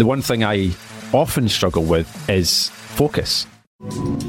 the 0.00 0.06
one 0.06 0.22
thing 0.22 0.42
I 0.42 0.70
often 1.12 1.46
struggle 1.46 1.84
with 1.84 2.26
is 2.26 2.70
focus. 2.70 3.46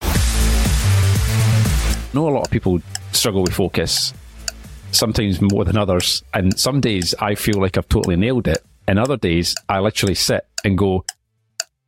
I 0.00 0.06
know 2.14 2.28
a 2.28 2.30
lot 2.30 2.44
of 2.46 2.50
people 2.52 2.80
struggle 3.10 3.42
with 3.42 3.52
focus, 3.52 4.14
sometimes 4.92 5.40
more 5.40 5.64
than 5.64 5.76
others. 5.76 6.22
And 6.32 6.56
some 6.56 6.80
days 6.80 7.12
I 7.18 7.34
feel 7.34 7.60
like 7.60 7.76
I've 7.76 7.88
totally 7.88 8.14
nailed 8.14 8.46
it. 8.46 8.64
And 8.86 8.98
other 8.98 9.16
days 9.16 9.54
I 9.68 9.80
literally 9.80 10.14
sit 10.14 10.46
and 10.64 10.76
go, 10.76 11.04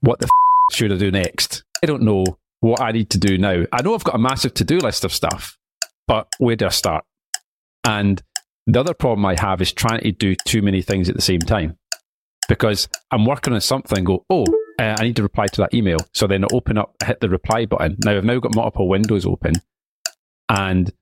what 0.01 0.19
the 0.19 0.27
f- 0.27 0.75
should 0.75 0.93
I 0.93 0.97
do 0.97 1.11
next? 1.11 1.65
I 1.83 1.87
don't 1.87 2.03
know 2.03 2.25
what 2.61 2.81
I 2.81 2.93
need 2.93 3.11
to 3.11 3.19
do 3.19 3.39
now. 3.39 3.65
I 3.73 3.83
know 3.83 3.95
I've 3.95 4.05
got 4.05 4.15
a 4.15 4.19
massive 4.19 4.55
to 4.55 4.65
do 4.65 4.79
list 4.79 5.05
of 5.05 5.13
stuff, 5.13 5.59
but 6.07 6.29
where 6.39 6.57
do 6.57 6.67
I 6.67 6.71
start? 6.71 7.05
And 7.85 8.23
the 8.67 8.81
other 8.81 8.95
problem 8.95 9.25
I 9.27 9.37
have 9.39 9.61
is 9.61 9.73
trying 9.73 10.01
to 10.01 10.13
do 10.13 10.35
too 10.47 10.63
many 10.63 10.83
things 10.83 11.09
at 11.09 11.15
the 11.15 11.23
same 11.23 11.41
time 11.41 11.79
because 12.49 12.89
I'm 13.11 13.25
working 13.25 13.55
on 13.55 13.61
something 13.61 14.05
go, 14.05 14.25
oh, 14.31 14.45
uh, 14.79 14.97
I 14.99 15.05
need 15.05 15.17
to 15.17 15.23
reply 15.23 15.47
to 15.47 15.61
that 15.63 15.75
email. 15.75 15.99
So 16.15 16.27
then 16.27 16.45
I 16.45 16.49
open 16.53 16.79
up, 16.79 16.95
hit 17.05 17.21
the 17.21 17.29
reply 17.29 17.67
button. 17.67 17.97
Now 18.05 18.17
I've 18.17 18.25
now 18.25 18.39
got 18.41 18.55
multiple 18.55 18.89
windows 18.89 19.27
open 19.27 19.55
and 20.49 20.93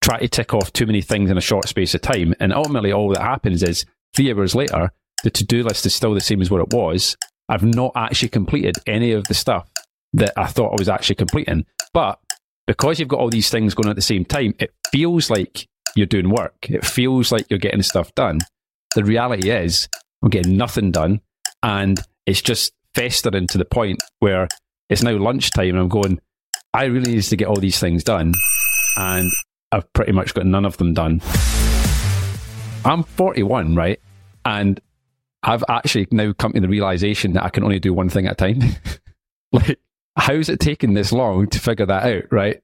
try 0.00 0.18
to 0.18 0.28
tick 0.28 0.54
off 0.54 0.72
too 0.72 0.86
many 0.86 1.02
things 1.02 1.30
in 1.30 1.36
a 1.36 1.42
short 1.42 1.68
space 1.68 1.94
of 1.94 2.00
time. 2.00 2.34
And 2.40 2.52
ultimately, 2.52 2.92
all 2.92 3.12
that 3.12 3.22
happens 3.22 3.62
is 3.62 3.84
three 4.14 4.32
hours 4.32 4.54
later, 4.54 4.92
the 5.24 5.30
to 5.30 5.44
do 5.44 5.62
list 5.62 5.86
is 5.86 5.94
still 5.94 6.14
the 6.14 6.20
same 6.20 6.40
as 6.40 6.50
what 6.50 6.60
it 6.60 6.72
was. 6.72 7.16
I've 7.48 7.62
not 7.62 7.92
actually 7.96 8.28
completed 8.28 8.76
any 8.86 9.12
of 9.12 9.24
the 9.24 9.34
stuff 9.34 9.68
that 10.12 10.32
I 10.36 10.46
thought 10.46 10.72
I 10.72 10.76
was 10.78 10.88
actually 10.88 11.16
completing. 11.16 11.66
But 11.92 12.18
because 12.66 12.98
you've 12.98 13.08
got 13.08 13.20
all 13.20 13.30
these 13.30 13.50
things 13.50 13.74
going 13.74 13.86
on 13.86 13.90
at 13.90 13.96
the 13.96 14.02
same 14.02 14.24
time, 14.24 14.54
it 14.58 14.72
feels 14.90 15.30
like 15.30 15.66
you're 15.96 16.06
doing 16.06 16.30
work. 16.30 16.54
It 16.68 16.84
feels 16.84 17.32
like 17.32 17.46
you're 17.48 17.58
getting 17.58 17.82
stuff 17.82 18.14
done. 18.14 18.38
The 18.94 19.04
reality 19.04 19.50
is, 19.50 19.88
I'm 20.22 20.30
getting 20.30 20.56
nothing 20.56 20.92
done. 20.92 21.20
And 21.62 22.00
it's 22.26 22.42
just 22.42 22.72
festering 22.94 23.46
to 23.48 23.58
the 23.58 23.64
point 23.64 24.02
where 24.20 24.48
it's 24.90 25.02
now 25.02 25.16
lunchtime 25.16 25.70
and 25.70 25.78
I'm 25.78 25.88
going, 25.88 26.20
I 26.74 26.84
really 26.84 27.14
need 27.14 27.22
to 27.22 27.36
get 27.36 27.48
all 27.48 27.56
these 27.56 27.80
things 27.80 28.04
done. 28.04 28.34
And 28.96 29.30
I've 29.72 29.90
pretty 29.92 30.12
much 30.12 30.34
got 30.34 30.46
none 30.46 30.64
of 30.64 30.76
them 30.76 30.94
done. 30.94 31.20
I'm 32.84 33.02
41, 33.02 33.74
right? 33.74 34.00
And 34.44 34.80
I've 35.42 35.64
actually 35.68 36.08
now 36.10 36.32
come 36.32 36.52
to 36.52 36.60
the 36.60 36.68
realization 36.68 37.32
that 37.34 37.44
I 37.44 37.50
can 37.50 37.64
only 37.64 37.78
do 37.78 37.94
one 37.94 38.08
thing 38.08 38.26
at 38.26 38.32
a 38.32 38.34
time. 38.34 38.60
like, 39.52 39.78
how's 40.16 40.48
it 40.48 40.60
taken 40.60 40.94
this 40.94 41.12
long 41.12 41.46
to 41.48 41.60
figure 41.60 41.86
that 41.86 42.04
out, 42.04 42.24
right? 42.32 42.60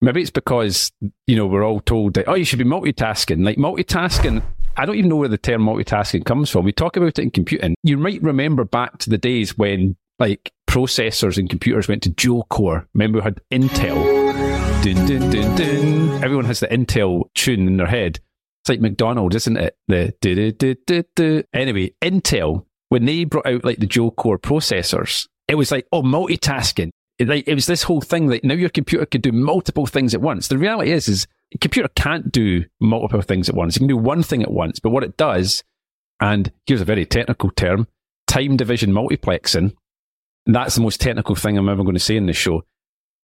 Maybe 0.00 0.20
it's 0.20 0.30
because, 0.30 0.90
you 1.26 1.36
know, 1.36 1.46
we're 1.46 1.64
all 1.64 1.80
told 1.80 2.14
that, 2.14 2.28
oh, 2.28 2.34
you 2.34 2.44
should 2.44 2.58
be 2.58 2.64
multitasking. 2.64 3.44
Like, 3.44 3.56
multitasking, 3.56 4.42
I 4.76 4.86
don't 4.86 4.96
even 4.96 5.10
know 5.10 5.16
where 5.16 5.28
the 5.28 5.38
term 5.38 5.62
multitasking 5.62 6.24
comes 6.24 6.50
from. 6.50 6.64
We 6.64 6.72
talk 6.72 6.96
about 6.96 7.18
it 7.18 7.22
in 7.22 7.30
computing. 7.30 7.74
You 7.82 7.98
might 7.98 8.22
remember 8.22 8.64
back 8.64 8.98
to 8.98 9.10
the 9.10 9.18
days 9.18 9.56
when, 9.58 9.96
like, 10.18 10.52
processors 10.68 11.38
and 11.38 11.50
computers 11.50 11.88
went 11.88 12.02
to 12.04 12.08
dual 12.08 12.46
core. 12.50 12.88
Remember, 12.94 13.18
we 13.18 13.22
had 13.22 13.40
Intel. 13.52 14.32
Dun, 14.82 15.06
dun, 15.06 15.56
dun. 15.56 16.24
Everyone 16.24 16.46
has 16.46 16.60
the 16.60 16.68
Intel 16.68 17.24
tune 17.34 17.66
in 17.68 17.76
their 17.76 17.86
head. 17.86 18.18
It's 18.62 18.68
like 18.68 18.80
McDonald's, 18.80 19.34
isn't 19.34 19.56
it? 19.56 19.76
The 19.88 20.14
do, 20.20 20.52
do, 20.52 20.76
do, 20.86 21.02
do. 21.16 21.42
Anyway, 21.52 21.94
Intel, 22.00 22.66
when 22.90 23.06
they 23.06 23.24
brought 23.24 23.46
out 23.46 23.64
like 23.64 23.78
the 23.78 23.86
dual 23.86 24.12
core 24.12 24.38
processors, 24.38 25.26
it 25.48 25.56
was 25.56 25.72
like, 25.72 25.88
oh, 25.90 26.02
multitasking. 26.02 26.90
It, 27.18 27.28
like, 27.28 27.48
it 27.48 27.54
was 27.54 27.66
this 27.66 27.82
whole 27.82 28.00
thing 28.00 28.28
that 28.28 28.44
now 28.44 28.54
your 28.54 28.68
computer 28.68 29.04
could 29.04 29.22
do 29.22 29.32
multiple 29.32 29.86
things 29.86 30.14
at 30.14 30.20
once. 30.20 30.46
The 30.46 30.58
reality 30.58 30.92
is, 30.92 31.08
is 31.08 31.26
a 31.52 31.58
computer 31.58 31.88
can't 31.96 32.30
do 32.30 32.64
multiple 32.80 33.20
things 33.20 33.48
at 33.48 33.56
once. 33.56 33.74
It 33.74 33.80
can 33.80 33.88
do 33.88 33.96
one 33.96 34.22
thing 34.22 34.42
at 34.42 34.50
once, 34.50 34.78
but 34.78 34.90
what 34.90 35.02
it 35.02 35.16
does, 35.16 35.64
and 36.20 36.52
here's 36.66 36.80
a 36.80 36.84
very 36.84 37.04
technical 37.04 37.50
term, 37.50 37.88
time 38.28 38.56
division 38.56 38.92
multiplexing. 38.92 39.74
That's 40.46 40.76
the 40.76 40.82
most 40.82 41.00
technical 41.00 41.34
thing 41.34 41.58
I'm 41.58 41.68
ever 41.68 41.82
going 41.82 41.94
to 41.94 42.00
say 42.00 42.16
in 42.16 42.26
this 42.26 42.36
show. 42.36 42.64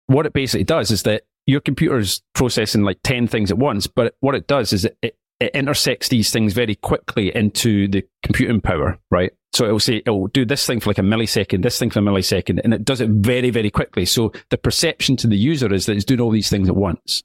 What 0.06 0.24
it 0.24 0.32
basically 0.32 0.64
does 0.64 0.90
is 0.90 1.02
that 1.02 1.24
your 1.46 1.60
computer's 1.60 2.22
processing 2.34 2.82
like 2.82 3.00
10 3.04 3.28
things 3.28 3.50
at 3.50 3.58
once, 3.58 3.86
but 3.86 4.16
what 4.20 4.34
it 4.34 4.46
does 4.46 4.72
is 4.72 4.86
it, 4.86 4.96
it 5.02 5.16
it 5.40 5.54
intersects 5.54 6.08
these 6.08 6.30
things 6.30 6.52
very 6.52 6.74
quickly 6.74 7.34
into 7.34 7.88
the 7.88 8.04
computing 8.22 8.60
power, 8.60 8.98
right? 9.10 9.32
So 9.52 9.66
it 9.66 9.72
will 9.72 9.80
say, 9.80 10.02
it 10.04 10.10
will 10.10 10.28
do 10.28 10.44
this 10.44 10.66
thing 10.66 10.80
for 10.80 10.90
like 10.90 10.98
a 10.98 11.02
millisecond, 11.02 11.62
this 11.62 11.78
thing 11.78 11.90
for 11.90 12.00
a 12.00 12.02
millisecond, 12.02 12.60
and 12.62 12.74
it 12.74 12.84
does 12.84 13.00
it 13.00 13.10
very, 13.10 13.50
very 13.50 13.70
quickly. 13.70 14.04
So 14.04 14.32
the 14.50 14.58
perception 14.58 15.16
to 15.16 15.26
the 15.26 15.36
user 15.36 15.72
is 15.72 15.86
that 15.86 15.96
it's 15.96 16.04
doing 16.04 16.20
all 16.20 16.30
these 16.30 16.50
things 16.50 16.68
at 16.68 16.76
once. 16.76 17.22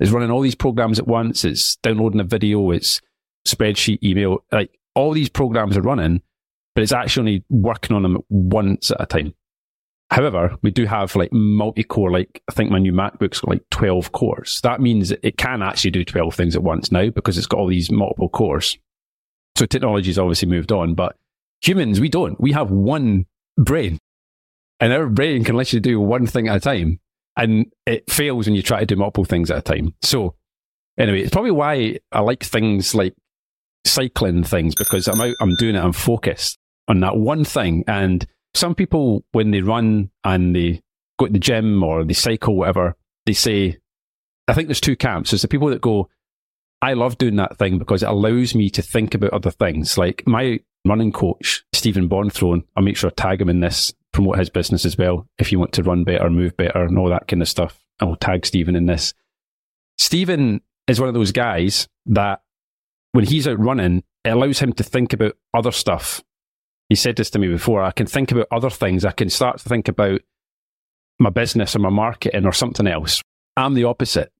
It's 0.00 0.10
running 0.10 0.30
all 0.30 0.40
these 0.40 0.54
programs 0.54 0.98
at 0.98 1.06
once. 1.06 1.44
It's 1.44 1.76
downloading 1.76 2.20
a 2.20 2.24
video. 2.24 2.70
It's 2.70 3.00
spreadsheet, 3.46 4.02
email, 4.02 4.44
like 4.50 4.78
all 4.94 5.12
these 5.12 5.28
programs 5.28 5.76
are 5.76 5.82
running, 5.82 6.22
but 6.74 6.82
it's 6.82 6.92
actually 6.92 7.20
only 7.20 7.44
working 7.50 7.94
on 7.94 8.02
them 8.02 8.18
once 8.28 8.90
at 8.90 9.00
a 9.00 9.06
time. 9.06 9.34
However, 10.14 10.56
we 10.62 10.70
do 10.70 10.86
have 10.86 11.16
like 11.16 11.32
multi-core, 11.32 12.12
like 12.12 12.40
I 12.48 12.52
think 12.52 12.70
my 12.70 12.78
new 12.78 12.92
MacBook's 12.92 13.40
got 13.40 13.50
like 13.50 13.68
12 13.72 14.12
cores. 14.12 14.60
That 14.62 14.80
means 14.80 15.10
it 15.10 15.36
can 15.36 15.60
actually 15.60 15.90
do 15.90 16.04
12 16.04 16.32
things 16.32 16.54
at 16.54 16.62
once 16.62 16.92
now 16.92 17.10
because 17.10 17.36
it's 17.36 17.48
got 17.48 17.58
all 17.58 17.66
these 17.66 17.90
multiple 17.90 18.28
cores. 18.28 18.78
So 19.56 19.66
technology's 19.66 20.16
obviously 20.16 20.46
moved 20.46 20.70
on, 20.70 20.94
but 20.94 21.16
humans, 21.62 21.98
we 21.98 22.08
don't. 22.08 22.40
We 22.40 22.52
have 22.52 22.70
one 22.70 23.26
brain 23.58 23.98
and 24.78 24.92
our 24.92 25.08
brain 25.08 25.42
can 25.42 25.56
literally 25.56 25.80
do 25.80 25.98
one 26.00 26.28
thing 26.28 26.46
at 26.46 26.58
a 26.58 26.60
time 26.60 27.00
and 27.36 27.66
it 27.84 28.08
fails 28.08 28.46
when 28.46 28.54
you 28.54 28.62
try 28.62 28.78
to 28.78 28.86
do 28.86 28.94
multiple 28.94 29.24
things 29.24 29.50
at 29.50 29.58
a 29.58 29.62
time. 29.62 29.94
So 30.02 30.36
anyway, 30.96 31.22
it's 31.22 31.32
probably 31.32 31.50
why 31.50 31.98
I 32.12 32.20
like 32.20 32.44
things 32.44 32.94
like 32.94 33.16
cycling 33.84 34.44
things 34.44 34.76
because 34.76 35.08
I'm 35.08 35.20
out, 35.20 35.34
I'm 35.40 35.56
doing 35.56 35.74
it, 35.74 35.82
I'm 35.82 35.92
focused 35.92 36.56
on 36.86 37.00
that 37.00 37.16
one 37.16 37.44
thing 37.44 37.82
and 37.88 38.24
some 38.54 38.74
people, 38.74 39.24
when 39.32 39.50
they 39.50 39.60
run 39.60 40.10
and 40.22 40.54
they 40.54 40.82
go 41.18 41.26
to 41.26 41.32
the 41.32 41.38
gym 41.38 41.82
or 41.82 42.04
they 42.04 42.14
cycle, 42.14 42.56
whatever, 42.56 42.96
they 43.26 43.32
say, 43.32 43.78
I 44.48 44.52
think 44.54 44.68
there's 44.68 44.80
two 44.80 44.96
camps. 44.96 45.30
There's 45.30 45.42
the 45.42 45.48
people 45.48 45.68
that 45.68 45.80
go, 45.80 46.08
I 46.82 46.92
love 46.92 47.18
doing 47.18 47.36
that 47.36 47.56
thing 47.58 47.78
because 47.78 48.02
it 48.02 48.08
allows 48.08 48.54
me 48.54 48.70
to 48.70 48.82
think 48.82 49.14
about 49.14 49.32
other 49.32 49.50
things. 49.50 49.96
Like 49.96 50.22
my 50.26 50.60
running 50.84 51.12
coach, 51.12 51.64
Stephen 51.72 52.08
Bonthrown, 52.08 52.64
I'll 52.76 52.82
make 52.82 52.96
sure 52.96 53.10
to 53.10 53.16
tag 53.16 53.40
him 53.40 53.48
in 53.48 53.60
this, 53.60 53.92
promote 54.12 54.38
his 54.38 54.50
business 54.50 54.84
as 54.84 54.98
well. 54.98 55.26
If 55.38 55.50
you 55.50 55.58
want 55.58 55.72
to 55.72 55.82
run 55.82 56.04
better, 56.04 56.28
move 56.28 56.56
better, 56.56 56.84
and 56.84 56.98
all 56.98 57.08
that 57.08 57.26
kind 57.26 57.42
of 57.42 57.48
stuff, 57.48 57.80
I 58.00 58.04
will 58.04 58.16
tag 58.16 58.44
Stephen 58.44 58.76
in 58.76 58.86
this. 58.86 59.14
Stephen 59.96 60.60
is 60.86 61.00
one 61.00 61.08
of 61.08 61.14
those 61.14 61.32
guys 61.32 61.88
that 62.06 62.42
when 63.12 63.24
he's 63.24 63.48
out 63.48 63.58
running, 63.58 64.02
it 64.24 64.30
allows 64.30 64.58
him 64.58 64.72
to 64.74 64.82
think 64.82 65.12
about 65.12 65.36
other 65.54 65.72
stuff 65.72 66.22
he 66.94 66.96
said 66.96 67.16
this 67.16 67.30
to 67.30 67.40
me 67.40 67.48
before. 67.48 67.82
I 67.82 67.90
can 67.90 68.06
think 68.06 68.30
about 68.30 68.46
other 68.52 68.70
things. 68.70 69.04
I 69.04 69.10
can 69.10 69.28
start 69.28 69.58
to 69.58 69.68
think 69.68 69.88
about 69.88 70.20
my 71.18 71.28
business 71.28 71.74
or 71.74 71.80
my 71.80 71.88
marketing 71.88 72.46
or 72.46 72.52
something 72.52 72.86
else. 72.86 73.20
I'm 73.56 73.74
the 73.74 73.82
opposite. 73.82 74.32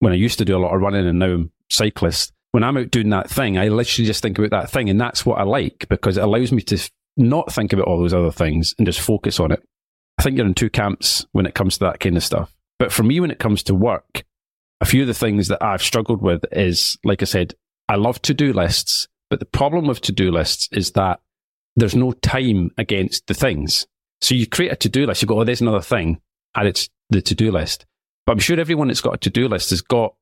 When 0.00 0.12
I 0.12 0.16
used 0.16 0.36
to 0.38 0.44
do 0.44 0.54
a 0.54 0.60
lot 0.60 0.74
of 0.74 0.82
running 0.82 1.06
and 1.06 1.18
now 1.18 1.26
I'm 1.26 1.52
cyclist, 1.70 2.34
when 2.50 2.64
I'm 2.64 2.76
out 2.76 2.90
doing 2.90 3.08
that 3.08 3.30
thing, 3.30 3.56
I 3.56 3.68
literally 3.68 4.06
just 4.06 4.20
think 4.20 4.38
about 4.38 4.50
that 4.50 4.70
thing. 4.70 4.90
And 4.90 5.00
that's 5.00 5.24
what 5.24 5.38
I 5.38 5.44
like 5.44 5.86
because 5.88 6.18
it 6.18 6.22
allows 6.22 6.52
me 6.52 6.60
to 6.64 6.90
not 7.16 7.50
think 7.50 7.72
about 7.72 7.86
all 7.86 7.98
those 7.98 8.12
other 8.12 8.30
things 8.30 8.74
and 8.76 8.86
just 8.86 9.00
focus 9.00 9.40
on 9.40 9.50
it. 9.50 9.62
I 10.18 10.22
think 10.22 10.36
you're 10.36 10.44
in 10.44 10.52
two 10.52 10.68
camps 10.68 11.24
when 11.32 11.46
it 11.46 11.54
comes 11.54 11.78
to 11.78 11.86
that 11.86 11.98
kind 11.98 12.18
of 12.18 12.22
stuff. 12.22 12.52
But 12.78 12.92
for 12.92 13.04
me, 13.04 13.20
when 13.20 13.30
it 13.30 13.38
comes 13.38 13.62
to 13.62 13.74
work, 13.74 14.22
a 14.82 14.84
few 14.84 15.00
of 15.00 15.08
the 15.08 15.14
things 15.14 15.48
that 15.48 15.64
I've 15.64 15.82
struggled 15.82 16.20
with 16.20 16.44
is, 16.52 16.98
like 17.04 17.22
I 17.22 17.24
said, 17.24 17.54
I 17.88 17.94
love 17.94 18.20
to 18.22 18.34
do 18.34 18.52
lists. 18.52 19.08
But 19.30 19.40
the 19.40 19.46
problem 19.46 19.86
with 19.86 20.02
to 20.02 20.12
do 20.12 20.30
lists 20.30 20.68
is 20.72 20.90
that 20.90 21.20
there's 21.76 21.94
no 21.94 22.12
time 22.12 22.70
against 22.78 23.26
the 23.26 23.34
things. 23.34 23.86
So 24.20 24.34
you 24.34 24.46
create 24.46 24.72
a 24.72 24.76
to 24.76 24.88
do 24.88 25.06
list, 25.06 25.22
you 25.22 25.28
go, 25.28 25.40
oh, 25.40 25.44
there's 25.44 25.60
another 25.60 25.80
thing, 25.80 26.20
and 26.54 26.68
it's 26.68 26.88
the 27.10 27.20
to 27.22 27.34
do 27.34 27.50
list. 27.50 27.86
But 28.26 28.32
I'm 28.32 28.38
sure 28.38 28.58
everyone 28.58 28.88
that's 28.88 29.00
got 29.00 29.14
a 29.14 29.18
to 29.18 29.30
do 29.30 29.48
list 29.48 29.70
has 29.70 29.80
got, 29.80 30.14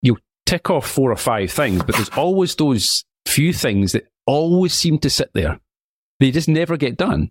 you 0.00 0.18
tick 0.46 0.70
off 0.70 0.88
four 0.88 1.12
or 1.12 1.16
five 1.16 1.50
things, 1.50 1.82
but 1.82 1.96
there's 1.96 2.08
always 2.10 2.54
those 2.54 3.04
few 3.26 3.52
things 3.52 3.92
that 3.92 4.08
always 4.26 4.72
seem 4.72 4.98
to 5.00 5.10
sit 5.10 5.30
there. 5.34 5.60
They 6.20 6.30
just 6.30 6.48
never 6.48 6.76
get 6.76 6.96
done. 6.96 7.30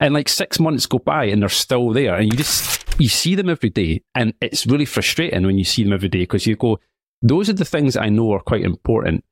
And 0.00 0.14
like 0.14 0.28
six 0.28 0.58
months 0.58 0.86
go 0.86 0.98
by 0.98 1.26
and 1.26 1.42
they're 1.42 1.48
still 1.48 1.90
there. 1.92 2.16
And 2.16 2.32
you 2.32 2.36
just, 2.36 2.84
you 2.98 3.08
see 3.08 3.34
them 3.34 3.50
every 3.50 3.70
day. 3.70 4.02
And 4.14 4.34
it's 4.40 4.66
really 4.66 4.84
frustrating 4.84 5.46
when 5.46 5.58
you 5.58 5.64
see 5.64 5.84
them 5.84 5.92
every 5.92 6.08
day 6.08 6.20
because 6.20 6.46
you 6.46 6.56
go, 6.56 6.80
those 7.20 7.48
are 7.48 7.54
the 7.54 7.64
things 7.64 7.96
I 7.96 8.08
know 8.08 8.32
are 8.32 8.40
quite 8.40 8.64
important. 8.64 9.24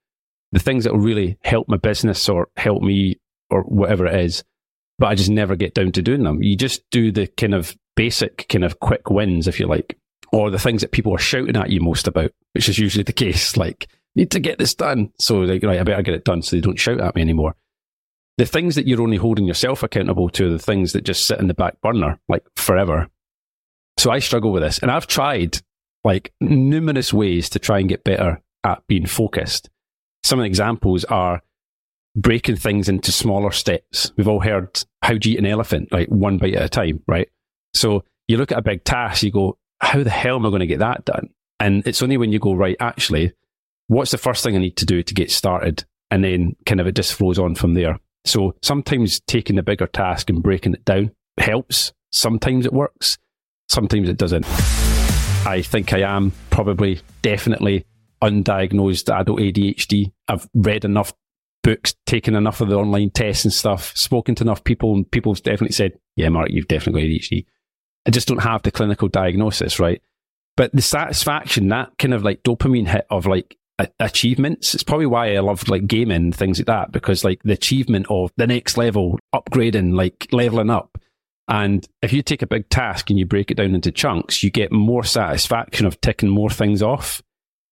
The 0.52 0.60
things 0.60 0.84
that 0.84 0.92
will 0.92 1.00
really 1.00 1.38
help 1.42 1.68
my 1.68 1.76
business 1.76 2.28
or 2.28 2.48
help 2.56 2.82
me 2.82 3.19
or 3.50 3.62
whatever 3.62 4.06
it 4.06 4.20
is. 4.20 4.44
But 4.98 5.08
I 5.08 5.14
just 5.14 5.30
never 5.30 5.56
get 5.56 5.74
down 5.74 5.92
to 5.92 6.02
doing 6.02 6.24
them. 6.24 6.42
You 6.42 6.56
just 6.56 6.82
do 6.90 7.10
the 7.10 7.26
kind 7.26 7.54
of 7.54 7.74
basic 7.96 8.48
kind 8.48 8.64
of 8.64 8.80
quick 8.80 9.10
wins, 9.10 9.48
if 9.48 9.58
you 9.58 9.66
like, 9.66 9.98
or 10.32 10.50
the 10.50 10.58
things 10.58 10.82
that 10.82 10.92
people 10.92 11.14
are 11.14 11.18
shouting 11.18 11.56
at 11.56 11.70
you 11.70 11.80
most 11.80 12.06
about, 12.06 12.32
which 12.52 12.68
is 12.68 12.78
usually 12.78 13.04
the 13.04 13.12
case. 13.14 13.56
Like, 13.56 13.88
need 14.14 14.30
to 14.32 14.40
get 14.40 14.58
this 14.58 14.74
done. 14.74 15.12
So 15.18 15.40
like, 15.40 15.62
right, 15.62 15.80
I 15.80 15.82
better 15.84 16.02
get 16.02 16.14
it 16.14 16.24
done 16.24 16.42
so 16.42 16.56
they 16.56 16.60
don't 16.60 16.78
shout 16.78 17.00
at 17.00 17.14
me 17.14 17.22
anymore. 17.22 17.54
The 18.38 18.46
things 18.46 18.74
that 18.74 18.86
you're 18.86 19.02
only 19.02 19.18
holding 19.18 19.46
yourself 19.46 19.82
accountable 19.82 20.30
to 20.30 20.46
are 20.46 20.52
the 20.52 20.58
things 20.58 20.92
that 20.92 21.04
just 21.04 21.26
sit 21.26 21.38
in 21.38 21.46
the 21.46 21.54
back 21.54 21.80
burner, 21.82 22.18
like 22.28 22.44
forever. 22.56 23.08
So 23.98 24.10
I 24.10 24.18
struggle 24.18 24.52
with 24.52 24.62
this. 24.62 24.78
And 24.78 24.90
I've 24.90 25.06
tried 25.06 25.58
like 26.04 26.32
numerous 26.40 27.12
ways 27.12 27.50
to 27.50 27.58
try 27.58 27.80
and 27.80 27.88
get 27.88 28.04
better 28.04 28.40
at 28.64 28.86
being 28.86 29.06
focused. 29.06 29.68
Some 30.22 30.40
examples 30.40 31.04
are 31.04 31.42
breaking 32.20 32.56
things 32.56 32.88
into 32.88 33.12
smaller 33.12 33.50
steps. 33.50 34.12
We've 34.16 34.28
all 34.28 34.40
heard 34.40 34.82
how 35.02 35.14
you 35.14 35.20
eat 35.24 35.38
an 35.38 35.46
elephant, 35.46 35.90
like 35.90 36.08
one 36.08 36.38
bite 36.38 36.54
at 36.54 36.64
a 36.64 36.68
time, 36.68 37.02
right? 37.06 37.28
So 37.74 38.04
you 38.28 38.36
look 38.36 38.52
at 38.52 38.58
a 38.58 38.62
big 38.62 38.84
task, 38.84 39.22
you 39.22 39.30
go, 39.30 39.58
how 39.80 40.02
the 40.02 40.10
hell 40.10 40.36
am 40.36 40.46
I 40.46 40.50
going 40.50 40.60
to 40.60 40.66
get 40.66 40.80
that 40.80 41.04
done? 41.04 41.30
And 41.58 41.86
it's 41.86 42.02
only 42.02 42.16
when 42.16 42.32
you 42.32 42.38
go, 42.38 42.54
right, 42.54 42.76
actually, 42.80 43.32
what's 43.88 44.10
the 44.10 44.18
first 44.18 44.44
thing 44.44 44.54
I 44.54 44.60
need 44.60 44.76
to 44.76 44.86
do 44.86 45.02
to 45.02 45.14
get 45.14 45.30
started? 45.30 45.84
And 46.10 46.22
then 46.22 46.56
kind 46.66 46.80
of 46.80 46.86
it 46.86 46.96
just 46.96 47.14
flows 47.14 47.38
on 47.38 47.54
from 47.54 47.74
there. 47.74 47.98
So 48.24 48.54
sometimes 48.62 49.20
taking 49.20 49.56
the 49.56 49.62
bigger 49.62 49.86
task 49.86 50.28
and 50.28 50.42
breaking 50.42 50.74
it 50.74 50.84
down 50.84 51.12
helps. 51.38 51.92
Sometimes 52.12 52.66
it 52.66 52.72
works. 52.72 53.18
Sometimes 53.68 54.08
it 54.08 54.18
doesn't. 54.18 54.44
I 55.46 55.62
think 55.64 55.92
I 55.92 56.00
am 56.00 56.32
probably 56.50 57.00
definitely 57.22 57.86
undiagnosed 58.22 59.14
adult 59.14 59.38
ADHD. 59.38 60.12
I've 60.28 60.48
read 60.54 60.84
enough 60.84 61.14
books, 61.62 61.94
taken 62.06 62.34
enough 62.34 62.60
of 62.60 62.68
the 62.68 62.76
online 62.76 63.10
tests 63.10 63.44
and 63.44 63.52
stuff, 63.52 63.96
spoken 63.96 64.34
to 64.36 64.44
enough 64.44 64.64
people, 64.64 64.94
and 64.94 65.10
people 65.10 65.34
have 65.34 65.42
definitely 65.42 65.74
said, 65.74 65.92
yeah, 66.16 66.28
Mark, 66.28 66.48
you've 66.50 66.68
definitely 66.68 67.02
got 67.02 67.20
ADHD. 67.20 67.46
I 68.06 68.10
just 68.10 68.28
don't 68.28 68.38
have 68.38 68.62
the 68.62 68.70
clinical 68.70 69.08
diagnosis, 69.08 69.78
right? 69.78 70.00
But 70.56 70.72
the 70.72 70.82
satisfaction, 70.82 71.68
that 71.68 71.96
kind 71.98 72.14
of 72.14 72.22
like 72.22 72.42
dopamine 72.42 72.88
hit 72.88 73.06
of 73.10 73.26
like 73.26 73.56
achievements, 73.98 74.74
it's 74.74 74.82
probably 74.82 75.06
why 75.06 75.34
I 75.34 75.40
love 75.40 75.68
like 75.68 75.86
gaming, 75.86 76.16
and 76.16 76.34
things 76.34 76.58
like 76.58 76.66
that, 76.66 76.92
because 76.92 77.24
like 77.24 77.42
the 77.42 77.52
achievement 77.52 78.06
of 78.10 78.32
the 78.36 78.46
next 78.46 78.76
level, 78.76 79.18
upgrading, 79.34 79.94
like 79.94 80.28
leveling 80.32 80.70
up. 80.70 80.98
And 81.48 81.86
if 82.00 82.12
you 82.12 82.22
take 82.22 82.42
a 82.42 82.46
big 82.46 82.68
task 82.68 83.10
and 83.10 83.18
you 83.18 83.26
break 83.26 83.50
it 83.50 83.56
down 83.56 83.74
into 83.74 83.90
chunks, 83.90 84.42
you 84.42 84.50
get 84.50 84.70
more 84.70 85.02
satisfaction 85.02 85.84
of 85.84 86.00
ticking 86.00 86.28
more 86.28 86.50
things 86.50 86.82
off. 86.82 87.22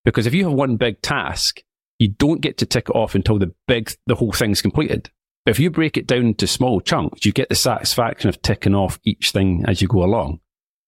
Because 0.05 0.27
if 0.27 0.35
you 0.35 0.45
have 0.45 0.53
one 0.53 0.77
big 0.77 1.01
task, 1.03 1.63
you 1.99 2.09
don't 2.09 2.41
get 2.41 2.59
to 2.59 2.67
tick 2.67 2.89
it 2.89 2.97
off 2.97 3.15
until 3.15 3.39
the 3.39 3.53
big, 3.67 3.93
the 4.07 4.15
whole 4.15 4.33
thing's 4.33 4.63
completed. 4.63 5.11
But 5.45 5.53
if 5.53 5.61
you 5.61 5.71
break 5.71 5.97
it 5.97 6.07
down 6.07 6.27
into 6.27 6.47
small 6.47 6.81
chunks, 6.81 7.25
you 7.25 7.33
get 7.33 7.49
the 7.49 7.55
satisfaction 7.55 8.29
of 8.29 8.43
ticking 8.43 8.75
off 8.75 9.01
each 9.05 9.31
thing 9.31 9.65
as 9.67 9.81
you 9.81 9.89
go 9.89 10.05
along. 10.05 10.41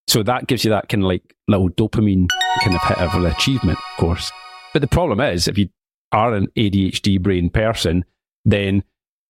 So 0.06 0.22
that 0.22 0.46
gives 0.46 0.64
you 0.64 0.70
that 0.70 0.88
kind 0.88 1.02
of 1.02 1.08
like 1.08 1.34
little 1.48 1.70
dopamine 1.70 2.28
kind 2.62 2.74
of 2.74 2.82
hit 2.82 2.98
of 2.98 3.14
an 3.14 3.26
achievement, 3.26 3.78
of 3.78 3.96
course. 3.98 4.30
But 4.72 4.82
the 4.82 4.88
problem 4.88 5.20
is, 5.20 5.48
if 5.48 5.56
you 5.56 5.68
are 6.12 6.34
an 6.34 6.48
ADHD 6.56 7.20
brain 7.20 7.50
person, 7.50 8.04
then 8.44 8.84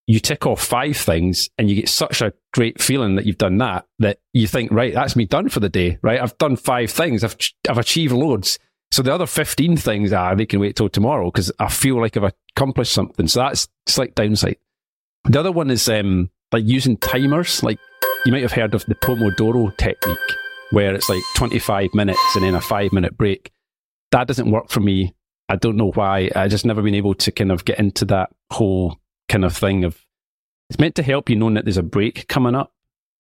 you 0.06 0.19
tick 0.19 0.47
off 0.47 0.62
five 0.62 0.97
things 0.97 1.49
and 1.56 1.71
you 1.71 1.77
get 1.77 1.88
such 1.88 2.21
a 2.21 2.32
great 2.53 2.82
feeling 2.82 3.15
that 3.17 3.27
you've 3.27 3.38
done 3.38 3.59
that 3.59 3.87
that 4.00 4.19
you 4.32 4.47
think, 4.47 4.73
right, 4.73 4.93
that's 4.93 5.15
me 5.15 5.25
done 5.25 5.49
for 5.49 5.61
the 5.61 5.69
day, 5.69 5.99
right? 6.03 6.21
I've 6.21 6.37
done 6.38 6.56
five 6.56 6.91
things. 6.91 7.23
I've, 7.23 7.37
I've 7.69 7.79
achieved 7.79 8.12
loads. 8.12 8.59
So 8.92 9.02
the 9.02 9.14
other 9.14 9.26
15 9.26 9.76
things 9.76 10.12
are, 10.12 10.34
they 10.34 10.46
can 10.46 10.60
wait 10.60 10.76
till 10.76 10.88
tomorrow 10.88 11.31
because 11.31 11.52
I 11.58 11.69
feel 11.69 12.00
like 12.00 12.16
I've 12.16 12.32
accomplished 12.56 12.92
something. 12.92 13.28
So 13.28 13.40
that's 13.40 13.69
slight 13.87 14.14
downside. 14.14 14.56
The 15.25 15.38
other 15.38 15.52
one 15.52 15.70
is 15.70 15.88
um, 15.88 16.31
like 16.50 16.64
using 16.66 16.96
timers. 16.96 17.62
Like 17.62 17.78
you 18.25 18.32
might 18.32 18.42
have 18.42 18.52
heard 18.52 18.75
of 18.75 18.84
the 18.87 18.96
Pomodoro 18.96 19.76
technique 19.76 20.19
where 20.72 20.94
it's 20.94 21.08
like 21.08 21.22
25 21.37 21.90
minutes 21.94 22.20
and 22.34 22.44
then 22.44 22.54
a 22.54 22.60
five 22.60 22.92
minute 22.92 23.16
break. 23.16 23.52
That 24.10 24.26
doesn't 24.26 24.50
work 24.50 24.70
for 24.70 24.81
me. 24.81 25.14
I 25.48 25.56
don't 25.56 25.76
know 25.76 25.93
why. 25.93 26.31
I 26.34 26.48
just 26.48 26.66
never 26.66 26.82
been 26.82 26.94
able 26.94 27.14
to 27.14 27.31
kind 27.31 27.52
of 27.52 27.64
get 27.64 27.78
into 27.78 28.04
that 28.06 28.31
whole 28.50 28.98
kind 29.28 29.44
of 29.44 29.56
thing 29.56 29.84
of 29.84 30.04
it's 30.69 30.78
meant 30.78 30.94
to 30.96 31.02
help 31.02 31.28
you 31.28 31.36
knowing 31.36 31.54
that 31.54 31.64
there's 31.64 31.76
a 31.76 31.82
break 31.82 32.28
coming 32.28 32.54
up, 32.54 32.72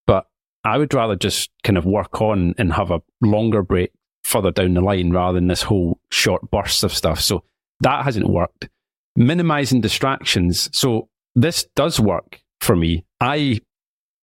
but 0.06 0.26
I 0.62 0.78
would 0.78 0.94
rather 0.94 1.16
just 1.16 1.50
kind 1.64 1.76
of 1.76 1.84
work 1.84 2.20
on 2.20 2.54
and 2.58 2.72
have 2.72 2.92
a 2.92 3.02
longer 3.20 3.62
break 3.62 3.92
further 4.30 4.50
down 4.50 4.74
the 4.74 4.80
line 4.80 5.10
rather 5.10 5.34
than 5.36 5.48
this 5.48 5.62
whole 5.62 5.98
short 6.10 6.50
bursts 6.50 6.82
of 6.82 6.94
stuff. 6.94 7.20
So 7.20 7.44
that 7.80 8.04
hasn't 8.04 8.28
worked. 8.28 8.68
Minimizing 9.16 9.80
distractions. 9.80 10.70
So 10.72 11.08
this 11.34 11.66
does 11.74 11.98
work 11.98 12.40
for 12.60 12.76
me. 12.76 13.04
I 13.20 13.60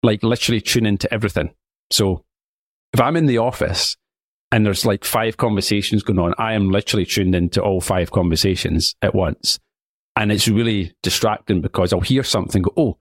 like 0.04 0.24
literally 0.24 0.62
tune 0.62 0.86
into 0.86 1.12
everything. 1.14 1.52
So 1.92 2.24
if 2.94 3.02
I'm 3.02 3.18
in 3.18 3.26
the 3.26 3.40
office 3.40 3.98
and 4.52 4.66
there's 4.66 4.86
like 4.86 5.04
five 5.04 5.38
conversations 5.38 6.04
going 6.04 6.20
on, 6.20 6.34
I 6.38 6.54
am 6.54 6.70
literally 6.70 7.06
tuned 7.06 7.36
into 7.36 7.62
all 7.62 7.82
five 7.82 8.12
conversations 8.12 8.96
at 9.02 9.14
once. 9.14 9.60
And 10.16 10.32
it's 10.32 10.48
really 10.48 10.94
distracting 11.04 11.62
because 11.62 11.94
I'll 11.94 12.00
hear 12.00 12.24
something 12.24 12.62
go, 12.62 12.74
oh, 12.78 12.98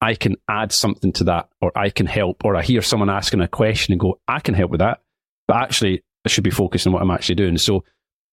I 0.00 0.14
can 0.14 0.36
add 0.48 0.72
something 0.72 1.12
to 1.14 1.24
that, 1.24 1.48
or 1.60 1.70
I 1.76 1.90
can 1.90 2.06
help, 2.06 2.44
or 2.44 2.56
I 2.56 2.62
hear 2.62 2.82
someone 2.82 3.08
asking 3.08 3.40
a 3.40 3.48
question 3.48 3.92
and 3.92 4.00
go, 4.00 4.18
I 4.26 4.40
can 4.40 4.54
help 4.54 4.72
with 4.72 4.80
that. 4.80 5.00
But 5.46 5.58
actually, 5.58 6.02
I 6.24 6.28
should 6.28 6.44
be 6.44 6.50
focused 6.50 6.86
on 6.86 6.92
what 6.92 7.02
I'm 7.02 7.10
actually 7.10 7.34
doing. 7.36 7.58
So 7.58 7.84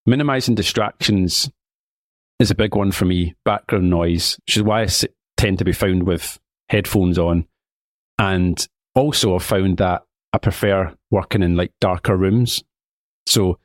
minimizing 0.06 0.56
distractions 0.56 1.50
is 2.40 2.52
a 2.52 2.56
big 2.56 2.76
one 2.76 2.92
for 2.92 3.06
me. 3.06 3.36
Background 3.46 3.90
noise, 3.90 4.38
which 4.46 4.58
is 4.58 4.64
why 4.64 4.84
I 4.84 4.88
tend 5.38 5.60
to 5.60 5.66
be 5.66 5.74
found 5.74 6.04
with 6.04 6.40
headphones 6.70 7.18
on. 7.18 7.46
And 8.18 8.68
also, 8.96 9.36
I've 9.36 9.44
found 9.44 9.78
that 9.78 10.04
I 10.34 10.38
prefer 10.38 10.94
working 11.10 11.42
in 11.42 11.56
like 11.56 11.72
darker 11.80 12.16
rooms. 12.16 12.64
So 13.26 13.60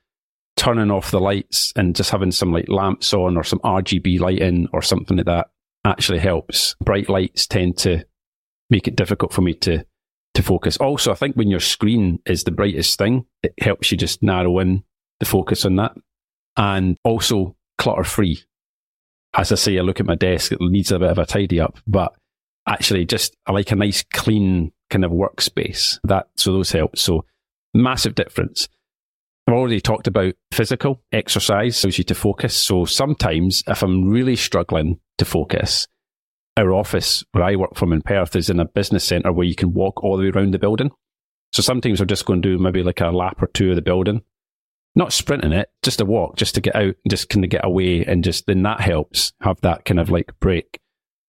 turning 0.56 0.90
off 0.90 1.10
the 1.10 1.20
lights 1.20 1.72
and 1.76 1.96
just 1.96 2.10
having 2.10 2.30
some 2.30 2.52
like 2.52 2.68
lamps 2.68 3.12
on 3.12 3.36
or 3.36 3.44
some 3.44 3.58
RGB 3.60 4.20
lighting 4.20 4.68
or 4.72 4.82
something 4.82 5.16
like 5.16 5.26
that 5.26 5.48
actually 5.84 6.20
helps. 6.20 6.76
Bright 6.82 7.08
lights 7.08 7.46
tend 7.46 7.78
to 7.78 8.04
make 8.70 8.88
it 8.88 8.96
difficult 8.96 9.32
for 9.32 9.42
me 9.42 9.54
to 9.54 9.84
to 10.34 10.42
focus. 10.42 10.76
Also, 10.76 11.12
I 11.12 11.14
think 11.14 11.36
when 11.36 11.48
your 11.48 11.60
screen 11.60 12.20
is 12.26 12.44
the 12.44 12.50
brightest 12.50 12.98
thing, 12.98 13.26
it 13.42 13.54
helps 13.60 13.90
you 13.90 13.96
just 13.96 14.22
narrow 14.22 14.58
in 14.58 14.84
the 15.20 15.26
focus 15.26 15.64
on 15.64 15.76
that. 15.76 15.92
And 16.56 16.96
also 17.04 17.56
clutter 17.78 18.04
free. 18.04 18.42
As 19.34 19.50
I 19.50 19.56
say, 19.56 19.78
I 19.78 19.82
look 19.82 20.00
at 20.00 20.06
my 20.06 20.14
desk, 20.14 20.52
it 20.52 20.60
needs 20.60 20.92
a 20.92 20.98
bit 20.98 21.10
of 21.10 21.18
a 21.18 21.26
tidy 21.26 21.60
up, 21.60 21.78
but 21.86 22.14
actually 22.66 23.04
just 23.04 23.36
I 23.46 23.52
like 23.52 23.70
a 23.72 23.76
nice 23.76 24.04
clean 24.12 24.72
kind 24.90 25.04
of 25.04 25.10
workspace. 25.10 25.98
That 26.04 26.28
so 26.36 26.52
those 26.52 26.72
help. 26.72 26.96
So 26.96 27.24
massive 27.72 28.14
difference. 28.14 28.68
I've 29.46 29.54
already 29.54 29.80
talked 29.80 30.06
about 30.06 30.34
physical 30.52 31.02
exercise 31.12 31.84
allows 31.84 31.98
you 31.98 32.04
to 32.04 32.14
focus. 32.14 32.56
So 32.56 32.84
sometimes 32.86 33.62
if 33.66 33.82
I'm 33.82 34.08
really 34.08 34.36
struggling 34.36 35.00
to 35.18 35.24
focus, 35.24 35.86
our 36.56 36.72
office 36.72 37.24
where 37.32 37.44
I 37.44 37.56
work 37.56 37.74
from 37.74 37.92
in 37.92 38.02
Perth 38.02 38.36
is 38.36 38.50
in 38.50 38.60
a 38.60 38.64
business 38.64 39.04
centre 39.04 39.32
where 39.32 39.46
you 39.46 39.54
can 39.54 39.74
walk 39.74 40.02
all 40.02 40.16
the 40.16 40.24
way 40.24 40.30
around 40.30 40.52
the 40.52 40.58
building. 40.58 40.90
So 41.52 41.62
sometimes 41.62 42.00
we're 42.00 42.06
just 42.06 42.26
going 42.26 42.42
to 42.42 42.56
do 42.56 42.62
maybe 42.62 42.82
like 42.82 43.00
a 43.00 43.10
lap 43.10 43.42
or 43.42 43.46
two 43.48 43.70
of 43.70 43.76
the 43.76 43.82
building, 43.82 44.22
not 44.94 45.12
sprinting 45.12 45.52
it, 45.52 45.70
just 45.82 46.00
a 46.00 46.04
walk, 46.04 46.36
just 46.36 46.54
to 46.56 46.60
get 46.60 46.76
out 46.76 46.82
and 46.82 47.10
just 47.10 47.28
kind 47.28 47.44
of 47.44 47.50
get 47.50 47.64
away. 47.64 48.04
And 48.04 48.24
just 48.24 48.46
then 48.46 48.62
that 48.62 48.80
helps 48.80 49.32
have 49.40 49.60
that 49.62 49.84
kind 49.84 50.00
of 50.00 50.10
like 50.10 50.32
break. 50.40 50.80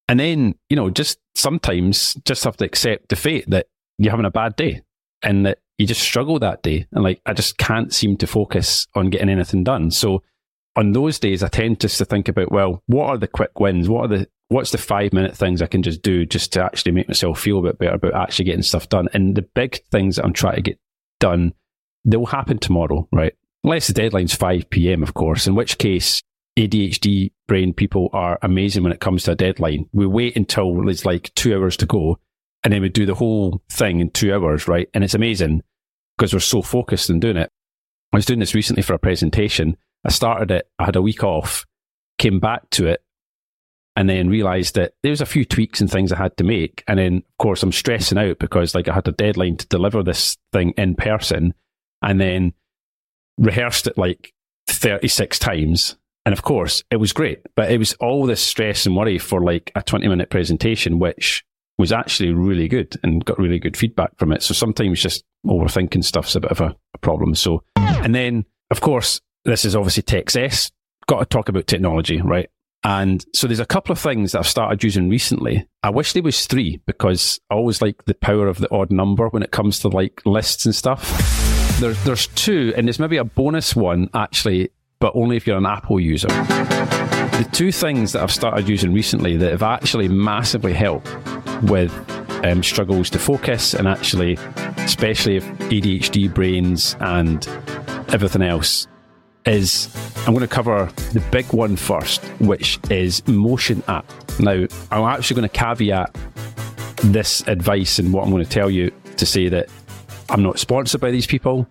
And 0.07 0.19
then, 0.19 0.55
you 0.69 0.75
know, 0.75 0.89
just 0.89 1.19
sometimes 1.33 2.13
just 2.25 2.43
have 2.43 2.57
to 2.57 2.65
accept 2.65 3.09
the 3.09 3.15
fate 3.15 3.49
that 3.49 3.67
you're 3.97 4.11
having 4.11 4.25
a 4.25 4.31
bad 4.31 4.55
day 4.55 4.81
and 5.23 5.45
that 5.45 5.59
you 5.77 5.87
just 5.87 6.01
struggle 6.01 6.39
that 6.39 6.61
day. 6.61 6.87
And 6.91 7.03
like, 7.03 7.21
I 7.25 7.33
just 7.33 7.57
can't 7.57 7.93
seem 7.93 8.17
to 8.17 8.27
focus 8.27 8.87
on 8.93 9.09
getting 9.09 9.29
anything 9.29 9.63
done. 9.63 9.89
So 9.91 10.21
on 10.75 10.91
those 10.91 11.19
days, 11.19 11.41
I 11.41 11.47
tend 11.47 11.79
just 11.79 11.97
to 11.97 12.05
think 12.05 12.27
about, 12.27 12.51
well, 12.51 12.83
what 12.85 13.09
are 13.09 13.17
the 13.17 13.27
quick 13.27 13.59
wins? 13.59 13.89
What 13.89 14.05
are 14.05 14.17
the 14.17 14.29
what's 14.49 14.71
the 14.71 14.77
five 14.77 15.13
minute 15.13 15.35
things 15.35 15.61
I 15.61 15.67
can 15.67 15.83
just 15.83 16.01
do 16.01 16.25
just 16.25 16.53
to 16.53 16.63
actually 16.63 16.91
make 16.91 17.07
myself 17.07 17.39
feel 17.39 17.59
a 17.59 17.63
bit 17.63 17.79
better 17.79 17.95
about 17.95 18.13
actually 18.13 18.45
getting 18.45 18.61
stuff 18.61 18.89
done? 18.89 19.07
And 19.13 19.35
the 19.35 19.41
big 19.41 19.83
things 19.91 20.15
that 20.15 20.25
I'm 20.25 20.33
trying 20.33 20.55
to 20.55 20.61
get 20.61 20.79
done, 21.19 21.53
they'll 22.03 22.25
happen 22.25 22.57
tomorrow, 22.57 23.07
right? 23.11 23.33
Unless 23.63 23.87
the 23.87 23.93
deadline's 23.93 24.35
5 24.35 24.69
p.m., 24.69 25.01
of 25.01 25.13
course, 25.13 25.47
in 25.47 25.55
which 25.55 25.77
case 25.77 26.21
ADHD 26.57 27.31
brain 27.47 27.73
people 27.73 28.09
are 28.13 28.39
amazing 28.41 28.83
when 28.83 28.93
it 28.93 28.99
comes 28.99 29.23
to 29.23 29.31
a 29.31 29.35
deadline. 29.35 29.89
We 29.91 30.05
wait 30.05 30.35
until 30.35 30.83
there's 30.83 31.05
like 31.05 31.33
two 31.35 31.55
hours 31.55 31.77
to 31.77 31.85
go 31.85 32.19
and 32.65 32.73
then 32.73 32.81
we 32.81 32.89
do 32.89 33.05
the 33.05 33.13
whole 33.13 33.61
thing 33.69 33.99
in 33.99 34.09
two 34.09 34.33
hours, 34.33 34.67
right? 34.67 34.89
And 34.95 35.03
it's 35.03 35.13
amazing 35.13 35.61
because 36.17 36.33
we're 36.33 36.39
so 36.39 36.63
focused 36.63 37.11
on 37.11 37.19
doing 37.19 37.37
it. 37.37 37.51
I 38.11 38.17
was 38.17 38.25
doing 38.25 38.39
this 38.39 38.55
recently 38.55 38.81
for 38.81 38.93
a 38.93 38.99
presentation. 38.99 39.77
I 40.03 40.09
started 40.09 40.49
it, 40.49 40.67
I 40.79 40.85
had 40.85 40.95
a 40.95 41.01
week 41.01 41.23
off, 41.23 41.65
came 42.17 42.39
back 42.39 42.69
to 42.71 42.87
it, 42.87 43.03
and 43.95 44.09
then 44.09 44.29
realized 44.29 44.75
that 44.75 44.93
there 45.03 45.11
was 45.11 45.21
a 45.21 45.25
few 45.25 45.45
tweaks 45.45 45.79
and 45.79 45.89
things 45.89 46.11
I 46.11 46.17
had 46.17 46.35
to 46.37 46.43
make. 46.43 46.83
And 46.87 46.99
then, 46.99 47.17
of 47.17 47.37
course, 47.39 47.63
I'm 47.63 47.71
stressing 47.71 48.17
out 48.17 48.39
because 48.39 48.75
like 48.75 48.87
I 48.87 48.93
had 48.93 49.07
a 49.07 49.13
deadline 49.13 49.57
to 49.57 49.67
deliver 49.67 50.03
this 50.03 50.37
thing 50.51 50.73
in 50.77 50.95
person 50.95 51.53
and 52.01 52.19
then 52.19 52.53
rehearsed 53.37 53.87
it 53.87 53.97
like 53.97 54.33
36 54.67 55.39
times. 55.39 55.97
And 56.25 56.33
of 56.33 56.41
course, 56.41 56.83
it 56.91 56.97
was 56.97 57.13
great, 57.13 57.39
but 57.55 57.71
it 57.71 57.77
was 57.77 57.93
all 57.95 58.25
this 58.25 58.41
stress 58.41 58.85
and 58.85 58.95
worry 58.95 59.17
for 59.17 59.41
like 59.41 59.71
a 59.75 59.81
20 59.81 60.07
minute 60.07 60.29
presentation, 60.29 60.99
which 60.99 61.43
was 61.77 61.91
actually 61.91 62.33
really 62.33 62.67
good 62.67 62.95
and 63.03 63.23
got 63.23 63.39
really 63.39 63.59
good 63.59 63.77
feedback 63.77 64.17
from 64.17 64.31
it. 64.31 64.41
So 64.41 64.53
sometimes 64.53 65.01
just 65.01 65.23
overthinking 65.45 66.03
stuff's 66.03 66.35
a 66.35 66.41
bit 66.41 66.51
of 66.51 66.61
a, 66.61 66.75
a 66.93 66.97
problem. 66.97 67.35
So, 67.35 67.63
and 67.75 68.15
then 68.15 68.45
of 68.71 68.81
course, 68.81 69.21
this 69.45 69.65
is 69.65 69.75
obviously 69.75 70.03
Techcess. 70.03 70.71
Got 71.07 71.19
to 71.19 71.25
talk 71.25 71.49
about 71.49 71.67
technology, 71.67 72.19
right? 72.21 72.49
And 72.85 73.25
so 73.33 73.47
there's 73.47 73.59
a 73.59 73.65
couple 73.65 73.91
of 73.91 73.99
things 73.99 74.31
that 74.31 74.39
I've 74.39 74.47
started 74.47 74.83
using 74.83 75.09
recently. 75.09 75.67
I 75.81 75.89
wish 75.89 76.13
there 76.13 76.21
was 76.21 76.45
three 76.45 76.79
because 76.85 77.39
I 77.49 77.55
always 77.55 77.81
like 77.81 78.05
the 78.05 78.13
power 78.13 78.47
of 78.47 78.59
the 78.59 78.71
odd 78.71 78.91
number 78.91 79.27
when 79.27 79.41
it 79.41 79.49
comes 79.49 79.79
to 79.79 79.87
like 79.87 80.21
lists 80.23 80.65
and 80.65 80.75
stuff. 80.75 81.01
There's 81.79 82.01
there's 82.03 82.27
two, 82.27 82.75
and 82.77 82.87
there's 82.87 82.99
maybe 82.99 83.17
a 83.17 83.23
bonus 83.23 83.75
one 83.75 84.11
actually, 84.13 84.69
but 84.99 85.15
only 85.15 85.35
if 85.35 85.47
you're 85.47 85.57
an 85.57 85.65
Apple 85.65 85.99
user. 85.99 86.27
The 86.27 87.49
two 87.51 87.71
things 87.71 88.11
that 88.11 88.21
I've 88.21 88.31
started 88.31 88.69
using 88.69 88.93
recently 88.93 89.35
that 89.35 89.49
have 89.49 89.63
actually 89.63 90.07
massively 90.07 90.73
helped 90.73 91.09
with 91.63 91.91
um, 92.45 92.61
struggles 92.61 93.09
to 93.09 93.19
focus 93.19 93.73
and 93.73 93.87
actually, 93.87 94.37
especially 94.77 95.37
if 95.37 95.43
ADHD 95.43 96.31
brains 96.31 96.95
and 96.99 97.47
everything 98.09 98.43
else, 98.43 98.87
is 99.45 99.89
I'm 100.25 100.33
going 100.33 100.39
to 100.39 100.47
cover 100.47 100.91
the 101.13 101.23
big 101.31 101.45
one 101.53 101.75
first, 101.75 102.23
which 102.39 102.79
is 102.89 103.25
Motion 103.27 103.83
app. 103.87 104.11
Now, 104.39 104.65
I'm 104.91 105.03
actually 105.03 105.35
going 105.35 105.49
to 105.49 105.57
caveat 105.57 106.15
this 107.03 107.41
advice 107.47 107.99
and 107.99 108.11
what 108.11 108.23
I'm 108.23 108.31
going 108.31 108.43
to 108.43 108.49
tell 108.49 108.69
you 108.69 108.91
to 109.17 109.25
say 109.25 109.47
that 109.49 109.69
I'm 110.29 110.41
not 110.41 110.59
sponsored 110.59 111.01
by 111.01 111.11
these 111.11 111.27
people. 111.27 111.67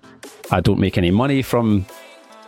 I 0.51 0.61
don't 0.61 0.79
make 0.79 0.97
any 0.97 1.11
money 1.11 1.43
from 1.43 1.87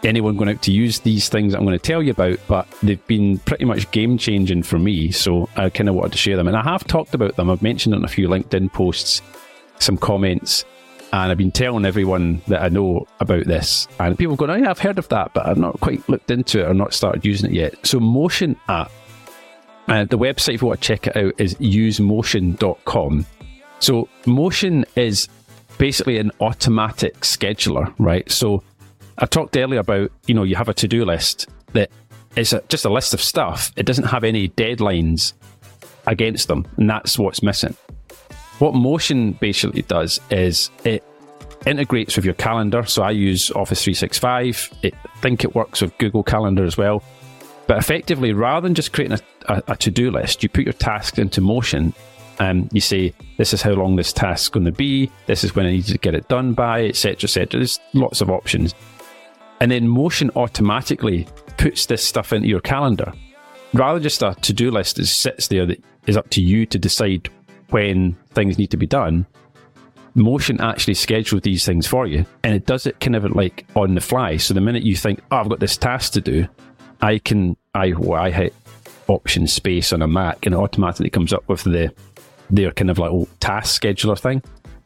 anyone 0.04 0.36
going 0.36 0.50
out 0.50 0.62
to 0.62 0.72
use 0.72 1.00
these 1.00 1.28
things 1.28 1.54
I'm 1.54 1.64
going 1.64 1.78
to 1.78 1.82
tell 1.82 2.02
you 2.02 2.12
about, 2.12 2.38
but 2.46 2.68
they've 2.82 3.04
been 3.06 3.38
pretty 3.38 3.64
much 3.64 3.90
game 3.90 4.18
changing 4.18 4.62
for 4.62 4.78
me. 4.78 5.10
So 5.10 5.48
I 5.56 5.70
kind 5.70 5.88
of 5.88 5.94
wanted 5.94 6.12
to 6.12 6.18
share 6.18 6.36
them. 6.36 6.46
And 6.46 6.56
I 6.56 6.62
have 6.62 6.86
talked 6.86 7.14
about 7.14 7.36
them. 7.36 7.50
I've 7.50 7.62
mentioned 7.62 7.94
it 7.94 7.98
in 7.98 8.04
a 8.04 8.08
few 8.08 8.28
LinkedIn 8.28 8.72
posts, 8.72 9.22
some 9.78 9.96
comments, 9.96 10.64
and 11.12 11.30
I've 11.30 11.38
been 11.38 11.52
telling 11.52 11.84
everyone 11.84 12.42
that 12.48 12.62
I 12.62 12.68
know 12.68 13.06
about 13.20 13.44
this. 13.44 13.86
And 13.98 14.18
people 14.18 14.36
go, 14.36 14.46
oh, 14.46 14.54
yeah, 14.54 14.70
I've 14.70 14.78
heard 14.78 14.98
of 14.98 15.08
that, 15.08 15.32
but 15.34 15.46
I've 15.46 15.56
not 15.56 15.80
quite 15.80 16.06
looked 16.08 16.30
into 16.30 16.60
it 16.60 16.68
or 16.68 16.74
not 16.74 16.92
started 16.92 17.24
using 17.24 17.50
it 17.50 17.54
yet. 17.54 17.86
So 17.86 18.00
Motion 18.00 18.56
app. 18.68 18.90
Uh, 19.88 20.04
the 20.04 20.18
website, 20.18 20.54
if 20.54 20.62
you 20.62 20.66
want 20.66 20.80
to 20.80 20.86
check 20.86 21.06
it 21.06 21.16
out, 21.16 21.32
is 21.38 21.54
usemotion.com. 21.54 23.24
So 23.78 24.08
Motion 24.26 24.84
is 24.96 25.28
basically 25.78 26.18
an 26.18 26.32
automatic 26.40 27.20
scheduler, 27.20 27.94
right? 27.98 28.28
So 28.30 28.64
I 29.18 29.26
talked 29.26 29.56
earlier 29.56 29.80
about, 29.80 30.10
you 30.26 30.34
know, 30.34 30.42
you 30.42 30.56
have 30.56 30.68
a 30.68 30.74
to 30.74 30.88
do 30.88 31.04
list 31.04 31.48
that 31.72 31.90
is 32.34 32.52
a, 32.52 32.62
just 32.68 32.84
a 32.84 32.92
list 32.92 33.14
of 33.14 33.20
stuff. 33.20 33.72
It 33.76 33.86
doesn't 33.86 34.04
have 34.04 34.24
any 34.24 34.48
deadlines 34.48 35.34
against 36.06 36.48
them, 36.48 36.66
and 36.76 36.88
that's 36.88 37.18
what's 37.18 37.42
missing. 37.42 37.76
What 38.58 38.74
Motion 38.74 39.32
basically 39.32 39.82
does 39.82 40.18
is 40.30 40.70
it 40.84 41.04
integrates 41.66 42.16
with 42.16 42.24
your 42.24 42.34
calendar. 42.34 42.84
So 42.86 43.02
I 43.02 43.10
use 43.10 43.50
Office 43.50 43.82
365. 43.82 44.70
It, 44.82 44.94
I 44.94 45.18
think 45.20 45.44
it 45.44 45.54
works 45.54 45.82
with 45.82 45.96
Google 45.98 46.22
Calendar 46.22 46.64
as 46.64 46.76
well. 46.76 47.02
But 47.66 47.78
effectively, 47.78 48.32
rather 48.32 48.66
than 48.66 48.74
just 48.74 48.92
creating 48.92 49.18
a, 49.48 49.54
a, 49.54 49.62
a 49.68 49.76
to 49.76 49.90
do 49.90 50.10
list, 50.10 50.42
you 50.42 50.48
put 50.48 50.64
your 50.64 50.72
tasks 50.72 51.18
into 51.18 51.40
Motion 51.40 51.92
and 52.38 52.70
you 52.72 52.80
say, 52.80 53.12
this 53.38 53.52
is 53.52 53.62
how 53.62 53.72
long 53.72 53.96
this 53.96 54.12
task's 54.12 54.48
going 54.48 54.66
to 54.66 54.72
be, 54.72 55.10
this 55.26 55.42
is 55.42 55.56
when 55.56 55.66
I 55.66 55.72
need 55.72 55.86
to 55.86 55.98
get 55.98 56.14
it 56.14 56.28
done 56.28 56.52
by, 56.52 56.84
etc., 56.84 57.24
etc. 57.24 57.60
There's 57.60 57.80
lots 57.94 58.20
of 58.20 58.30
options. 58.30 58.74
And 59.60 59.70
then 59.70 59.88
Motion 59.88 60.30
automatically 60.36 61.26
puts 61.56 61.86
this 61.86 62.04
stuff 62.04 62.32
into 62.32 62.48
your 62.48 62.60
calendar. 62.60 63.12
Rather 63.72 63.98
just 63.98 64.22
a 64.22 64.36
to 64.42 64.52
do 64.52 64.70
list 64.70 64.96
that 64.96 65.06
sits 65.06 65.48
there 65.48 65.66
that 65.66 65.82
is 66.06 66.16
up 66.16 66.28
to 66.30 66.40
you 66.40 66.66
to 66.66 66.78
decide 66.78 67.28
when 67.70 68.16
things 68.30 68.58
need 68.58 68.70
to 68.70 68.76
be 68.76 68.86
done. 68.86 69.26
Motion 70.14 70.60
actually 70.60 70.94
schedules 70.94 71.42
these 71.42 71.66
things 71.66 71.86
for 71.86 72.06
you 72.06 72.24
and 72.42 72.54
it 72.54 72.64
does 72.64 72.86
it 72.86 72.98
kind 73.00 73.16
of 73.16 73.24
like 73.32 73.66
on 73.74 73.94
the 73.94 74.00
fly. 74.00 74.38
So 74.38 74.54
the 74.54 74.62
minute 74.62 74.82
you 74.82 74.96
think, 74.96 75.20
oh, 75.30 75.36
I've 75.36 75.48
got 75.48 75.60
this 75.60 75.76
task 75.76 76.14
to 76.14 76.20
do, 76.20 76.48
I 77.02 77.18
can, 77.18 77.56
I, 77.74 77.92
well, 77.92 78.20
I 78.20 78.30
hit 78.30 78.54
option 79.08 79.46
space 79.46 79.92
on 79.92 80.00
a 80.00 80.08
Mac 80.08 80.46
and 80.46 80.54
it 80.54 80.58
automatically 80.58 81.10
comes 81.10 81.32
up 81.32 81.46
with 81.48 81.64
the, 81.64 81.92
their 82.48 82.72
kind 82.72 82.90
of 82.90 82.98
like 82.98 83.12
task 83.40 83.82
scheduler 83.82 84.18
thing. 84.18 84.42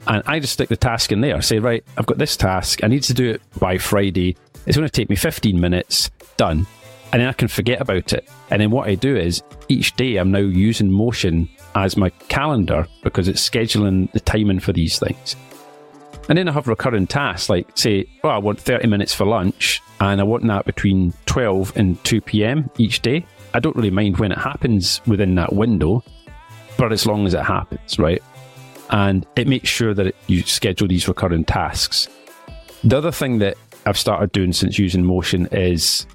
And 0.06 0.22
I 0.26 0.40
just 0.40 0.54
stick 0.54 0.68
the 0.68 0.76
task 0.76 1.12
in 1.12 1.20
there, 1.20 1.40
say, 1.42 1.58
right, 1.58 1.84
I've 1.96 2.06
got 2.06 2.18
this 2.18 2.37
task. 2.37 2.82
I 2.82 2.88
need 2.88 3.02
to 3.04 3.14
do 3.14 3.30
it 3.30 3.42
by 3.60 3.78
Friday 3.78 4.37
it's 4.66 4.76
going 4.76 4.88
to 4.88 4.92
take 4.92 5.10
me 5.10 5.16
15 5.16 5.58
minutes, 5.58 6.10
done. 6.37 6.66
And 7.12 7.20
then 7.20 7.28
I 7.28 7.32
can 7.32 7.49
forget 7.49 7.80
about 7.80 8.12
it. 8.12 8.28
And 8.50 8.60
then 8.60 8.70
what 8.70 8.88
I 8.88 8.94
do 8.94 9.16
is 9.16 9.42
each 9.68 9.96
day 9.96 10.16
I'm 10.16 10.30
now 10.30 10.38
using 10.38 10.90
Motion 10.90 11.49
as 11.74 11.96
my 11.96 12.10
calendar 12.28 12.86
because 13.02 13.28
it's 13.28 13.48
scheduling 13.48 14.10
the 14.12 14.20
timing 14.20 14.60
for 14.60 14.72
these 14.72 14.98
things. 14.98 15.36
And 16.28 16.38
then 16.38 16.48
I 16.48 16.52
have 16.52 16.68
recurring 16.68 17.06
tasks 17.06 17.48
like, 17.48 17.66
say, 17.76 18.06
well, 18.22 18.32
I 18.32 18.38
want 18.38 18.60
30 18.60 18.86
minutes 18.86 19.14
for 19.14 19.24
lunch 19.24 19.82
and 20.00 20.20
I 20.20 20.24
want 20.24 20.46
that 20.46 20.64
between 20.64 21.12
12 21.26 21.76
and 21.76 22.02
2 22.04 22.20
p.m. 22.20 22.70
each 22.78 23.00
day. 23.00 23.26
I 23.52 23.60
don't 23.60 23.74
really 23.74 23.90
mind 23.90 24.18
when 24.18 24.30
it 24.30 24.38
happens 24.38 25.00
within 25.06 25.34
that 25.34 25.52
window, 25.52 26.04
but 26.76 26.92
as 26.92 27.04
long 27.04 27.26
as 27.26 27.34
it 27.34 27.42
happens, 27.42 27.98
right? 27.98 28.22
And 28.90 29.26
it 29.36 29.48
makes 29.48 29.68
sure 29.68 29.92
that 29.94 30.08
it, 30.08 30.16
you 30.26 30.42
schedule 30.42 30.88
these 30.88 31.08
recurring 31.08 31.44
tasks. 31.44 32.08
The 32.84 32.98
other 32.98 33.12
thing 33.12 33.38
that 33.38 33.56
I've 33.86 33.98
started 33.98 34.32
doing 34.32 34.52
since 34.52 34.78
using 34.78 35.04
Motion 35.04 35.48
is 35.52 36.06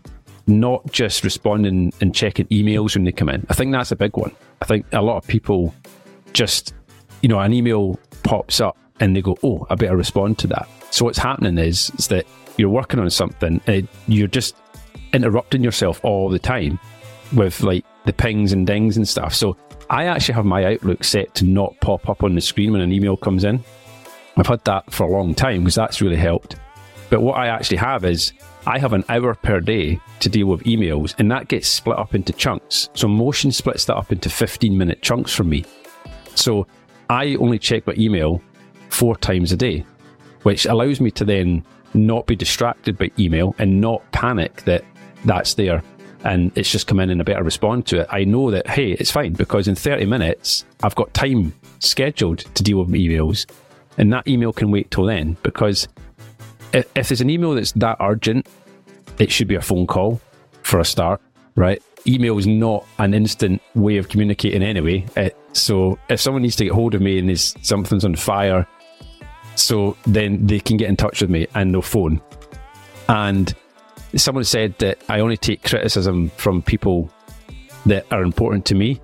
not 0.48 0.92
just 0.92 1.24
responding 1.24 1.92
and 2.02 2.14
checking 2.14 2.46
emails 2.48 2.96
when 2.96 3.04
they 3.04 3.12
come 3.12 3.30
in. 3.30 3.46
I 3.50 3.54
think 3.54 3.72
that's 3.72 3.92
a 3.92 3.96
big 3.96 4.16
one. 4.16 4.32
I 4.62 4.66
think 4.66 4.86
a 4.92 5.02
lot 5.02 5.18
of 5.18 5.28
people 5.28 5.74
just, 6.34 6.74
you 7.22 7.30
know, 7.30 7.40
an 7.40 7.54
email 7.54 8.00
pops 8.24 8.60
up 8.60 8.78
and 9.00 9.16
they 9.16 9.22
go, 9.22 9.38
oh, 9.44 9.66
I 9.70 9.76
better 9.76 9.98
respond 9.98 10.38
to 10.40 10.48
that. 10.48 10.68
So 10.92 11.06
what's 11.06 11.18
happening 11.18 11.58
is, 11.58 11.92
is 11.98 12.08
that 12.08 12.26
you're 12.58 12.70
working 12.70 13.00
on 13.00 13.10
something 13.10 13.60
and 13.68 13.88
you're 14.08 14.28
just 14.28 14.56
interrupting 15.14 15.64
yourself 15.64 16.04
all 16.04 16.30
the 16.30 16.40
time 16.40 16.80
with 17.34 17.62
like 17.62 17.86
the 18.06 18.14
pings 18.14 18.54
and 18.54 18.68
dings 18.68 18.98
and 18.98 19.08
stuff. 19.08 19.34
So 19.34 19.58
I 19.90 20.06
actually 20.06 20.36
have 20.36 20.46
my 20.46 20.66
Outlook 20.66 21.04
set 21.04 21.34
to 21.36 21.46
not 21.46 21.76
pop 21.82 22.08
up 22.10 22.24
on 22.24 22.36
the 22.36 22.42
screen 22.42 22.72
when 22.72 22.82
an 22.82 22.92
email 22.92 23.18
comes 23.18 23.44
in. 23.44 23.64
I've 24.38 24.48
had 24.48 24.64
that 24.66 24.92
for 24.92 25.04
a 25.06 25.12
long 25.12 25.34
time 25.34 25.62
because 25.62 25.76
that's 25.76 26.02
really 26.02 26.16
helped. 26.18 26.56
But 27.10 27.22
what 27.22 27.38
I 27.38 27.48
actually 27.48 27.78
have 27.78 28.04
is 28.04 28.34
I 28.68 28.80
have 28.80 28.94
an 28.94 29.04
hour 29.10 29.36
per 29.36 29.60
day 29.60 30.00
to 30.20 30.30
deal 30.30 30.48
with 30.48 30.64
emails, 30.64 31.14
and 31.20 31.30
that 31.32 31.48
gets 31.48 31.68
split 31.68 32.00
up 32.00 32.16
into 32.16 32.34
chunks. 32.34 32.90
So 32.94 33.08
Motion 33.08 33.52
splits 33.52 33.86
that 33.86 33.96
up 33.96 34.12
into 34.12 34.30
15 34.30 34.78
minute 34.78 35.02
chunks 35.02 35.34
for 35.34 35.44
me. 35.44 35.66
So 36.36 36.68
I 37.10 37.36
only 37.36 37.60
check 37.60 37.86
my 37.86 37.94
email 37.98 38.42
four 38.90 39.16
times 39.16 39.52
a 39.52 39.58
day, 39.58 39.86
which 40.44 40.66
allows 40.66 41.00
me 41.00 41.12
to 41.12 41.26
then 41.26 41.64
not 41.94 42.26
be 42.26 42.36
distracted 42.36 42.98
by 42.98 43.12
email 43.20 43.56
and 43.60 43.80
not 43.80 44.02
panic 44.12 44.64
that 44.64 44.84
that's 45.24 45.54
there 45.54 45.82
and 46.26 46.52
it's 46.56 46.72
just 46.72 46.88
come 46.88 47.00
in 47.00 47.12
and 47.12 47.22
I 47.22 47.24
better 47.24 47.44
respond 47.44 47.86
to 47.88 48.02
it. 48.02 48.08
I 48.10 48.24
know 48.24 48.50
that, 48.50 48.68
hey, 48.68 48.94
it's 48.94 49.12
fine 49.12 49.34
because 49.34 49.68
in 49.68 49.76
30 49.76 50.08
minutes, 50.08 50.66
I've 50.82 50.96
got 50.96 51.14
time 51.14 51.54
scheduled 51.80 52.40
to 52.40 52.64
deal 52.64 52.80
with 52.80 52.90
emails. 52.90 53.46
And 53.98 54.12
that 54.12 54.28
email 54.28 54.52
can 54.52 54.72
wait 54.72 54.90
till 54.90 55.06
then 55.06 55.38
because 55.44 55.88
if 56.76 57.10
there's 57.10 57.22
an 57.22 57.30
email 57.30 57.54
that's 57.54 57.72
that 57.74 57.98
urgent, 58.00 58.48
it 59.20 59.32
should 59.32 59.48
be 59.48 59.56
a 59.56 59.62
phone 59.62 59.88
call 59.88 60.20
for 60.64 60.80
a 60.80 60.86
start, 60.86 61.22
right? 61.56 61.82
Email 62.08 62.38
is 62.38 62.46
not 62.46 62.86
an 63.00 63.14
instant 63.14 63.62
way 63.74 63.98
of 63.98 64.10
communicating 64.10 64.62
anyway. 64.62 65.06
It, 65.16 65.38
so 65.54 65.98
if 66.10 66.20
someone 66.20 66.42
needs 66.42 66.56
to 66.58 66.66
get 66.66 66.74
hold 66.74 66.94
of 66.94 67.02
me 67.02 67.18
and 67.18 67.40
something's 67.40 68.04
on 68.06 68.16
fire, 68.16 68.68
so 69.56 69.96
then 70.06 70.46
they 70.46 70.60
can 70.60 70.78
get 70.78 70.90
in 70.90 70.98
touch 70.98 71.22
with 71.22 71.30
me 71.30 71.48
and 71.56 71.74
they'll 71.74 71.82
phone. 71.82 72.22
And 73.08 73.54
someone 74.16 74.44
said 74.44 74.78
that 74.80 75.02
I 75.10 75.22
only 75.22 75.38
take 75.38 75.64
criticism 75.64 76.30
from 76.38 76.62
people 76.62 77.10
that 77.86 78.06
are 78.12 78.24
important 78.24 78.66
to 78.66 78.76
me, 78.76 79.00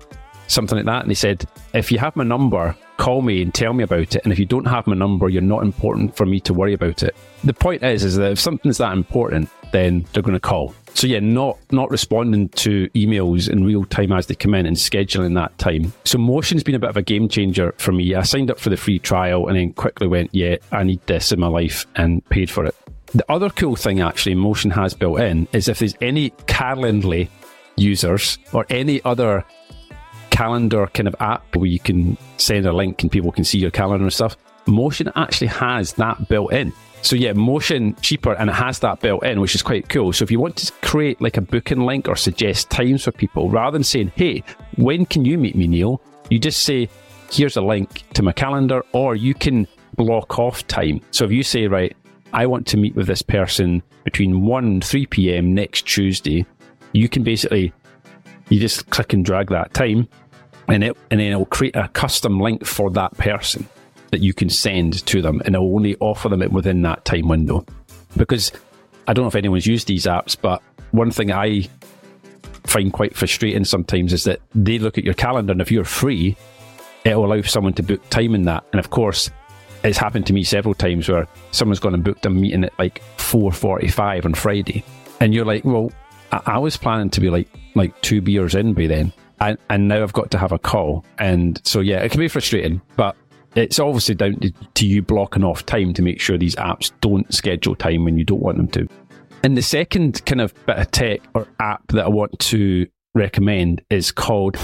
something 0.48 0.76
like 0.76 0.86
that. 0.86 1.02
And 1.02 1.10
they 1.10 1.14
said, 1.14 1.44
if 1.72 1.90
you 1.90 1.98
have 1.98 2.14
my 2.16 2.24
number, 2.24 2.76
call 2.96 3.22
me 3.22 3.42
and 3.42 3.52
tell 3.52 3.72
me 3.72 3.84
about 3.84 4.14
it. 4.14 4.22
And 4.24 4.32
if 4.32 4.38
you 4.38 4.46
don't 4.46 4.66
have 4.66 4.86
my 4.86 4.94
number, 4.94 5.28
you're 5.28 5.42
not 5.42 5.62
important 5.62 6.16
for 6.16 6.26
me 6.26 6.40
to 6.40 6.54
worry 6.54 6.74
about 6.74 7.02
it. 7.02 7.16
The 7.44 7.54
point 7.54 7.82
is, 7.82 8.04
is 8.04 8.16
that 8.16 8.32
if 8.32 8.40
something's 8.40 8.78
that 8.78 8.92
important, 8.92 9.48
then 9.72 10.06
they're 10.12 10.22
going 10.22 10.34
to 10.34 10.40
call. 10.40 10.74
So 10.94 11.06
yeah, 11.06 11.20
not 11.20 11.58
not 11.70 11.90
responding 11.90 12.50
to 12.50 12.88
emails 12.90 13.48
in 13.48 13.64
real 13.64 13.84
time 13.86 14.12
as 14.12 14.26
they 14.26 14.34
come 14.34 14.54
in 14.54 14.66
and 14.66 14.76
scheduling 14.76 15.34
that 15.34 15.56
time. 15.58 15.92
So 16.04 16.18
Motion's 16.18 16.62
been 16.62 16.74
a 16.74 16.78
bit 16.78 16.90
of 16.90 16.96
a 16.96 17.02
game 17.02 17.28
changer 17.28 17.74
for 17.78 17.92
me. 17.92 18.14
I 18.14 18.22
signed 18.22 18.50
up 18.50 18.60
for 18.60 18.70
the 18.70 18.76
free 18.76 18.98
trial 18.98 19.48
and 19.48 19.56
then 19.56 19.72
quickly 19.72 20.06
went, 20.06 20.34
yeah, 20.34 20.56
I 20.70 20.84
need 20.84 21.00
this 21.06 21.32
in 21.32 21.40
my 21.40 21.46
life 21.48 21.86
and 21.96 22.24
paid 22.28 22.50
for 22.50 22.66
it. 22.66 22.76
The 23.14 23.24
other 23.30 23.50
cool 23.50 23.76
thing 23.76 24.00
actually 24.00 24.34
Motion 24.34 24.70
has 24.70 24.94
built 24.94 25.20
in 25.20 25.48
is 25.52 25.68
if 25.68 25.78
there's 25.78 25.96
any 26.00 26.30
Calendly 26.46 27.28
users 27.76 28.38
or 28.52 28.66
any 28.68 29.02
other 29.04 29.44
calendar 30.32 30.88
kind 30.88 31.06
of 31.06 31.14
app 31.20 31.54
where 31.54 31.66
you 31.66 31.78
can 31.78 32.16
send 32.38 32.66
a 32.66 32.72
link 32.72 33.02
and 33.02 33.12
people 33.12 33.30
can 33.30 33.44
see 33.44 33.58
your 33.58 33.70
calendar 33.70 34.02
and 34.02 34.12
stuff. 34.12 34.36
Motion 34.66 35.12
actually 35.14 35.48
has 35.48 35.92
that 35.94 36.28
built 36.28 36.52
in. 36.52 36.72
So 37.02 37.16
yeah, 37.16 37.32
Motion 37.32 37.94
cheaper 37.96 38.32
and 38.34 38.48
it 38.48 38.54
has 38.54 38.78
that 38.80 39.00
built 39.00 39.24
in, 39.24 39.40
which 39.40 39.54
is 39.54 39.62
quite 39.62 39.88
cool. 39.88 40.12
So 40.12 40.22
if 40.22 40.30
you 40.30 40.40
want 40.40 40.56
to 40.56 40.72
create 40.82 41.20
like 41.20 41.36
a 41.36 41.40
booking 41.40 41.80
link 41.80 42.08
or 42.08 42.16
suggest 42.16 42.70
times 42.70 43.04
for 43.04 43.12
people, 43.12 43.50
rather 43.50 43.76
than 43.76 43.84
saying, 43.84 44.12
"Hey, 44.14 44.42
when 44.76 45.04
can 45.06 45.24
you 45.24 45.36
meet 45.36 45.54
me, 45.54 45.66
Neil?" 45.66 46.00
You 46.30 46.38
just 46.38 46.62
say, 46.62 46.88
"Here's 47.30 47.56
a 47.56 47.62
link 47.62 48.04
to 48.14 48.22
my 48.22 48.32
calendar," 48.32 48.82
or 48.92 49.16
you 49.16 49.34
can 49.34 49.66
block 49.96 50.38
off 50.38 50.66
time. 50.68 51.00
So 51.10 51.24
if 51.24 51.32
you 51.32 51.42
say, 51.42 51.66
"Right, 51.66 51.94
I 52.32 52.46
want 52.46 52.66
to 52.68 52.76
meet 52.76 52.94
with 52.94 53.08
this 53.08 53.22
person 53.22 53.82
between 54.04 54.42
one 54.42 54.64
and 54.64 54.84
three 54.84 55.06
p.m. 55.06 55.54
next 55.54 55.82
Tuesday," 55.82 56.46
you 56.92 57.08
can 57.08 57.24
basically 57.24 57.72
you 58.48 58.60
just 58.60 58.90
click 58.90 59.12
and 59.12 59.24
drag 59.24 59.48
that 59.48 59.74
time, 59.74 60.08
and 60.68 60.84
it 60.84 60.96
and 61.10 61.20
then 61.20 61.32
it'll 61.32 61.46
create 61.46 61.76
a 61.76 61.88
custom 61.88 62.40
link 62.40 62.64
for 62.64 62.90
that 62.90 63.16
person 63.18 63.68
that 64.10 64.20
you 64.20 64.34
can 64.34 64.50
send 64.50 65.04
to 65.06 65.22
them, 65.22 65.40
and 65.44 65.54
it'll 65.54 65.74
only 65.74 65.96
offer 66.00 66.28
them 66.28 66.42
it 66.42 66.52
within 66.52 66.82
that 66.82 67.04
time 67.04 67.28
window. 67.28 67.64
Because 68.16 68.52
I 69.08 69.12
don't 69.12 69.24
know 69.24 69.28
if 69.28 69.34
anyone's 69.34 69.66
used 69.66 69.88
these 69.88 70.04
apps, 70.04 70.36
but 70.40 70.62
one 70.90 71.10
thing 71.10 71.32
I 71.32 71.68
find 72.64 72.92
quite 72.92 73.16
frustrating 73.16 73.64
sometimes 73.64 74.12
is 74.12 74.24
that 74.24 74.40
they 74.54 74.78
look 74.78 74.98
at 74.98 75.04
your 75.04 75.14
calendar, 75.14 75.52
and 75.52 75.60
if 75.60 75.72
you're 75.72 75.84
free, 75.84 76.36
it'll 77.04 77.24
allow 77.24 77.42
someone 77.42 77.72
to 77.74 77.82
book 77.82 78.08
time 78.10 78.34
in 78.34 78.42
that. 78.42 78.64
And 78.72 78.78
of 78.78 78.90
course, 78.90 79.30
it's 79.82 79.98
happened 79.98 80.26
to 80.26 80.32
me 80.32 80.44
several 80.44 80.74
times 80.74 81.08
where 81.08 81.26
someone's 81.50 81.80
gone 81.80 81.94
and 81.94 82.04
booked 82.04 82.26
a 82.26 82.30
meeting 82.30 82.64
at 82.64 82.78
like 82.78 83.02
4.45 83.16 84.24
on 84.24 84.34
Friday. 84.34 84.84
And 85.20 85.34
you're 85.34 85.44
like, 85.44 85.64
well, 85.64 85.90
I 86.30 86.58
was 86.58 86.76
planning 86.76 87.10
to 87.10 87.20
be 87.20 87.30
like 87.30 87.48
like 87.74 87.98
two 88.02 88.20
beers 88.20 88.54
in 88.54 88.74
by 88.74 88.86
then. 88.86 89.12
And, 89.42 89.58
and 89.68 89.88
now 89.88 90.02
I've 90.02 90.12
got 90.12 90.30
to 90.30 90.38
have 90.38 90.52
a 90.52 90.58
call. 90.58 91.04
And 91.18 91.60
so, 91.64 91.80
yeah, 91.80 91.98
it 91.98 92.10
can 92.10 92.20
be 92.20 92.28
frustrating, 92.28 92.80
but 92.96 93.16
it's 93.56 93.80
obviously 93.80 94.14
down 94.14 94.36
to, 94.36 94.52
to 94.52 94.86
you 94.86 95.02
blocking 95.02 95.42
off 95.42 95.66
time 95.66 95.92
to 95.94 96.02
make 96.02 96.20
sure 96.20 96.38
these 96.38 96.54
apps 96.54 96.92
don't 97.00 97.32
schedule 97.34 97.74
time 97.74 98.04
when 98.04 98.16
you 98.16 98.24
don't 98.24 98.40
want 98.40 98.56
them 98.56 98.68
to. 98.68 98.86
And 99.42 99.56
the 99.56 99.62
second 99.62 100.24
kind 100.26 100.40
of 100.40 100.54
bit 100.66 100.78
of 100.78 100.90
tech 100.92 101.22
or 101.34 101.48
app 101.58 101.88
that 101.88 102.04
I 102.04 102.08
want 102.08 102.38
to 102.38 102.86
recommend 103.16 103.82
is 103.90 104.12
called. 104.12 104.56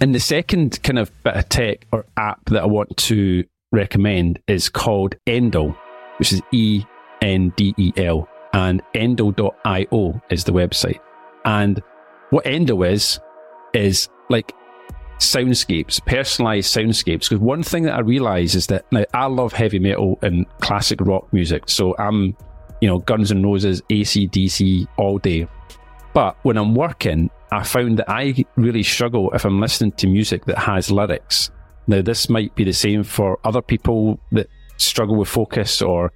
And 0.00 0.14
the 0.14 0.20
second 0.20 0.82
kind 0.82 0.98
of 0.98 1.10
bit 1.24 1.36
of 1.36 1.48
tech 1.50 1.86
or 1.92 2.06
app 2.16 2.46
that 2.46 2.62
I 2.62 2.66
want 2.66 2.96
to 2.96 3.44
recommend 3.70 4.40
is 4.46 4.70
called 4.70 5.16
Endel, 5.26 5.76
which 6.18 6.32
is 6.32 6.40
E 6.52 6.84
N 7.20 7.52
D 7.54 7.74
E 7.76 7.92
L. 7.98 8.26
And 8.54 8.80
endel.io 8.94 10.22
is 10.30 10.44
the 10.44 10.52
website. 10.52 11.00
And 11.48 11.82
what 12.28 12.44
Endel 12.44 12.86
is, 12.86 13.18
is 13.72 14.10
like 14.28 14.52
soundscapes, 15.18 16.04
personalized 16.04 16.76
soundscapes. 16.76 17.20
Because 17.30 17.38
one 17.38 17.62
thing 17.62 17.84
that 17.84 17.94
I 17.94 18.00
realize 18.00 18.54
is 18.54 18.66
that 18.66 18.84
now 18.92 19.04
I 19.14 19.26
love 19.26 19.54
heavy 19.54 19.78
metal 19.78 20.18
and 20.20 20.46
classic 20.60 21.00
rock 21.00 21.32
music. 21.32 21.64
So 21.66 21.96
I'm, 21.98 22.36
you 22.82 22.88
know, 22.88 22.98
Guns 22.98 23.32
N' 23.32 23.42
Roses, 23.42 23.80
AC/DC 23.88 24.86
all 24.98 25.16
day. 25.16 25.48
But 26.12 26.36
when 26.42 26.58
I'm 26.58 26.74
working, 26.74 27.30
I 27.50 27.62
found 27.64 27.98
that 27.98 28.10
I 28.10 28.44
really 28.56 28.82
struggle 28.82 29.30
if 29.32 29.46
I'm 29.46 29.58
listening 29.58 29.92
to 29.92 30.06
music 30.06 30.44
that 30.44 30.58
has 30.58 30.90
lyrics. 30.90 31.50
Now, 31.86 32.02
this 32.02 32.28
might 32.28 32.54
be 32.56 32.64
the 32.64 32.74
same 32.74 33.02
for 33.04 33.38
other 33.42 33.62
people 33.62 34.20
that 34.32 34.48
struggle 34.76 35.16
with 35.16 35.28
focus 35.28 35.80
or 35.80 36.12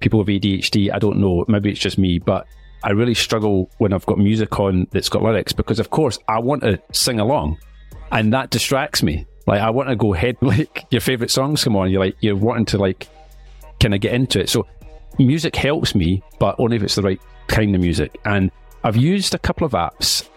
people 0.00 0.20
with 0.20 0.28
ADHD. 0.28 0.90
I 0.90 0.98
don't 0.98 1.18
know. 1.18 1.44
Maybe 1.48 1.70
it's 1.70 1.80
just 1.80 1.98
me, 1.98 2.18
but 2.18 2.46
I 2.82 2.90
really 2.90 3.14
struggle 3.14 3.70
when 3.78 3.92
I've 3.92 4.06
got 4.06 4.18
music 4.18 4.58
on 4.58 4.86
that's 4.90 5.08
got 5.08 5.22
lyrics 5.22 5.52
because, 5.52 5.78
of 5.78 5.90
course, 5.90 6.18
I 6.28 6.38
want 6.38 6.62
to 6.62 6.80
sing 6.92 7.20
along 7.20 7.58
and 8.12 8.32
that 8.32 8.50
distracts 8.50 9.02
me. 9.02 9.26
Like, 9.46 9.60
I 9.60 9.70
want 9.70 9.88
to 9.88 9.96
go 9.96 10.14
ahead, 10.14 10.36
like, 10.42 10.86
your 10.90 11.00
favorite 11.00 11.30
songs 11.30 11.64
come 11.64 11.76
on. 11.76 11.90
You're 11.90 12.04
like, 12.04 12.16
you're 12.20 12.36
wanting 12.36 12.66
to, 12.66 12.78
like, 12.78 13.08
kind 13.80 13.94
of 13.94 14.00
get 14.00 14.14
into 14.14 14.40
it. 14.40 14.48
So, 14.48 14.66
music 15.18 15.56
helps 15.56 15.94
me, 15.94 16.22
but 16.38 16.56
only 16.58 16.76
if 16.76 16.82
it's 16.82 16.94
the 16.94 17.02
right 17.02 17.20
kind 17.48 17.74
of 17.74 17.80
music. 17.80 18.18
And 18.24 18.50
I've 18.84 18.96
used 18.96 19.34
a 19.34 19.38
couple 19.38 19.66
of 19.66 19.72
apps. 19.72 20.28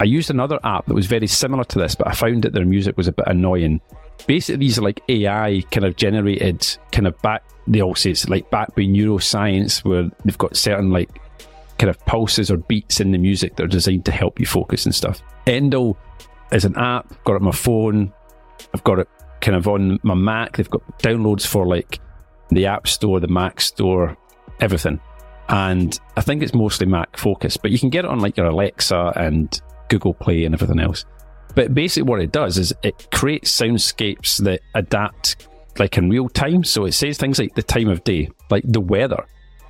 I 0.00 0.04
used 0.04 0.30
another 0.30 0.60
app 0.62 0.86
that 0.86 0.94
was 0.94 1.06
very 1.06 1.26
similar 1.26 1.64
to 1.64 1.78
this, 1.78 1.96
but 1.96 2.06
I 2.06 2.12
found 2.12 2.44
that 2.44 2.52
their 2.52 2.64
music 2.64 2.96
was 2.96 3.08
a 3.08 3.12
bit 3.12 3.26
annoying. 3.26 3.80
Basically, 4.26 4.58
these 4.58 4.78
are 4.78 4.82
like 4.82 5.02
AI 5.08 5.62
kind 5.72 5.84
of 5.84 5.96
generated, 5.96 6.76
kind 6.92 7.08
of 7.08 7.20
back, 7.20 7.42
they 7.66 7.82
all 7.82 7.94
say 7.94 8.10
it's 8.10 8.28
like 8.28 8.48
backed 8.50 8.76
by 8.76 8.82
neuroscience, 8.82 9.84
where 9.84 10.10
they've 10.24 10.38
got 10.38 10.56
certain 10.56 10.90
like 10.90 11.10
kind 11.78 11.90
of 11.90 11.98
pulses 12.06 12.50
or 12.50 12.56
beats 12.56 13.00
in 13.00 13.12
the 13.12 13.18
music 13.18 13.56
that 13.56 13.64
are 13.64 13.68
designed 13.68 14.04
to 14.04 14.12
help 14.12 14.40
you 14.40 14.46
focus 14.46 14.84
and 14.84 14.94
stuff. 14.94 15.22
Endel 15.46 15.96
is 16.52 16.64
an 16.64 16.76
app, 16.76 17.22
got 17.24 17.34
it 17.34 17.36
on 17.36 17.44
my 17.44 17.52
phone, 17.52 18.12
I've 18.74 18.84
got 18.84 18.98
it 18.98 19.08
kind 19.40 19.56
of 19.56 19.68
on 19.68 19.98
my 20.02 20.14
Mac. 20.14 20.56
They've 20.56 20.68
got 20.68 20.82
downloads 20.98 21.46
for 21.46 21.66
like 21.66 22.00
the 22.50 22.66
App 22.66 22.88
Store, 22.88 23.20
the 23.20 23.28
Mac 23.28 23.60
Store, 23.60 24.16
everything. 24.60 25.00
And 25.48 25.98
I 26.16 26.20
think 26.20 26.42
it's 26.42 26.54
mostly 26.54 26.86
Mac 26.86 27.16
focused, 27.16 27.62
but 27.62 27.70
you 27.70 27.78
can 27.78 27.90
get 27.90 28.04
it 28.04 28.10
on 28.10 28.20
like 28.20 28.36
your 28.36 28.46
Alexa 28.46 29.12
and 29.16 29.60
Google 29.88 30.14
Play 30.14 30.44
and 30.44 30.54
everything 30.54 30.80
else. 30.80 31.04
But 31.54 31.74
basically, 31.74 32.08
what 32.08 32.20
it 32.20 32.32
does 32.32 32.58
is 32.58 32.74
it 32.82 33.08
creates 33.10 33.50
soundscapes 33.50 34.42
that 34.44 34.60
adapt 34.74 35.48
like 35.78 35.96
in 35.96 36.10
real 36.10 36.28
time. 36.28 36.64
So 36.64 36.84
it 36.84 36.92
says 36.92 37.16
things 37.16 37.38
like 37.38 37.54
the 37.54 37.62
time 37.62 37.88
of 37.88 38.04
day, 38.04 38.28
like 38.50 38.64
the 38.66 38.80
weather, 38.80 39.24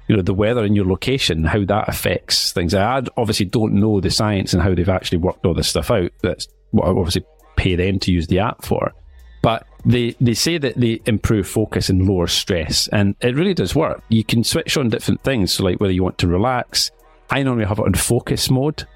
you 0.08 0.16
know, 0.16 0.22
the 0.22 0.34
weather 0.34 0.64
in 0.64 0.74
your 0.74 0.86
location, 0.86 1.44
how 1.44 1.64
that 1.64 1.88
affects 1.88 2.52
things. 2.52 2.74
I 2.74 3.02
obviously 3.16 3.46
don't 3.46 3.74
know 3.74 4.00
the 4.00 4.10
science 4.10 4.54
and 4.54 4.62
how 4.62 4.74
they've 4.74 4.88
actually 4.88 5.18
worked 5.18 5.44
all 5.44 5.54
this 5.54 5.68
stuff 5.68 5.90
out. 5.90 6.10
That's 6.22 6.48
what 6.70 6.86
I 6.86 6.90
obviously 6.90 7.24
pay 7.56 7.76
them 7.76 7.98
to 8.00 8.12
use 8.12 8.26
the 8.26 8.38
app 8.38 8.64
for. 8.64 8.94
But 9.42 9.66
they, 9.84 10.16
they 10.20 10.34
say 10.34 10.58
that 10.58 10.76
they 10.76 11.00
improve 11.06 11.46
focus 11.46 11.90
and 11.90 12.08
lower 12.08 12.26
stress, 12.26 12.88
and 12.88 13.14
it 13.20 13.36
really 13.36 13.54
does 13.54 13.74
work. 13.74 14.02
You 14.08 14.24
can 14.24 14.42
switch 14.44 14.76
on 14.76 14.88
different 14.88 15.22
things, 15.22 15.52
so 15.52 15.64
like 15.64 15.80
whether 15.80 15.92
you 15.92 16.02
want 16.02 16.18
to 16.18 16.26
relax. 16.26 16.90
I 17.30 17.42
normally 17.42 17.66
have 17.66 17.78
it 17.78 17.84
on 17.84 17.94
focus 17.94 18.50
mode, 18.50 18.86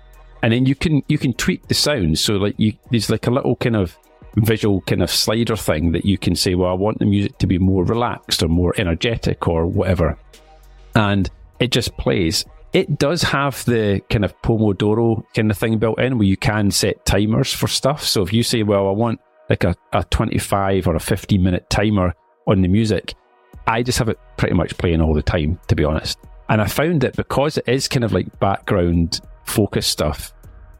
and 0.43 0.53
then 0.53 0.67
you 0.67 0.75
can 0.75 1.03
you 1.07 1.19
can 1.19 1.35
tweak 1.35 1.69
the 1.69 1.75
sound. 1.75 2.19
So 2.19 2.35
like 2.35 2.55
you, 2.59 2.73
there's 2.91 3.11
like 3.11 3.27
a 3.27 3.31
little 3.31 3.57
kind 3.57 3.77
of 3.77 3.97
visual 4.37 4.81
kind 4.83 5.03
of 5.03 5.11
slider 5.11 5.57
thing 5.57 5.93
that 5.93 6.05
you 6.05 6.19
can 6.19 6.35
say, 6.35 6.55
well, 6.55 6.71
I 6.71 6.75
want 6.75 6.99
the 6.99 7.05
music 7.05 7.39
to 7.39 7.47
be 7.47 7.59
more 7.59 7.85
relaxed 7.85 8.43
or 8.43 8.49
more 8.49 8.75
energetic 8.79 9.47
or 9.47 9.67
whatever, 9.67 10.19
and 10.95 11.31
it 11.61 11.71
just 11.71 11.97
plays. 11.97 12.45
It 12.73 12.99
does 12.99 13.23
have 13.23 13.65
the 13.67 14.01
kind 14.09 14.25
of 14.25 14.41
Pomodoro 14.43 15.25
kind 15.35 15.51
of 15.51 15.59
thing 15.59 15.79
built 15.79 16.01
in 16.01 16.19
where 16.19 16.27
you 16.27 16.37
can 16.37 16.71
set 16.71 17.05
timers 17.05 17.53
for 17.53 17.69
stuff. 17.69 18.03
So 18.03 18.23
if 18.23 18.33
you 18.33 18.43
say, 18.43 18.63
well, 18.63 18.89
I 18.89 18.93
want 18.93 19.21
like 19.51 19.65
a, 19.65 19.75
a 19.93 20.05
25 20.05 20.87
or 20.87 20.97
a 20.97 21.01
15 21.01 21.43
minute 21.43 21.69
timer 21.69 22.15
on 22.47 22.63
the 22.63 22.69
music, 22.69 23.15
I 23.67 23.83
just 23.83 23.99
have 23.99 24.09
it 24.09 24.19
pretty 24.37 24.55
much 24.55 24.77
playing 24.79 25.01
all 25.01 25.15
the 25.15 25.23
time, 25.23 25.61
to 25.69 25.77
be 25.77 25.85
honest. 25.85 26.19
And 26.49 26.61
I 26.61 26.67
found 26.67 27.03
that 27.03 27.17
because 27.17 27.59
it 27.59 27.69
is 27.69 27.89
kind 27.89 28.05
of 28.05 28.13
like 28.13 28.39
background 28.41 29.21
focus 29.45 29.87
stuff, 29.87 30.33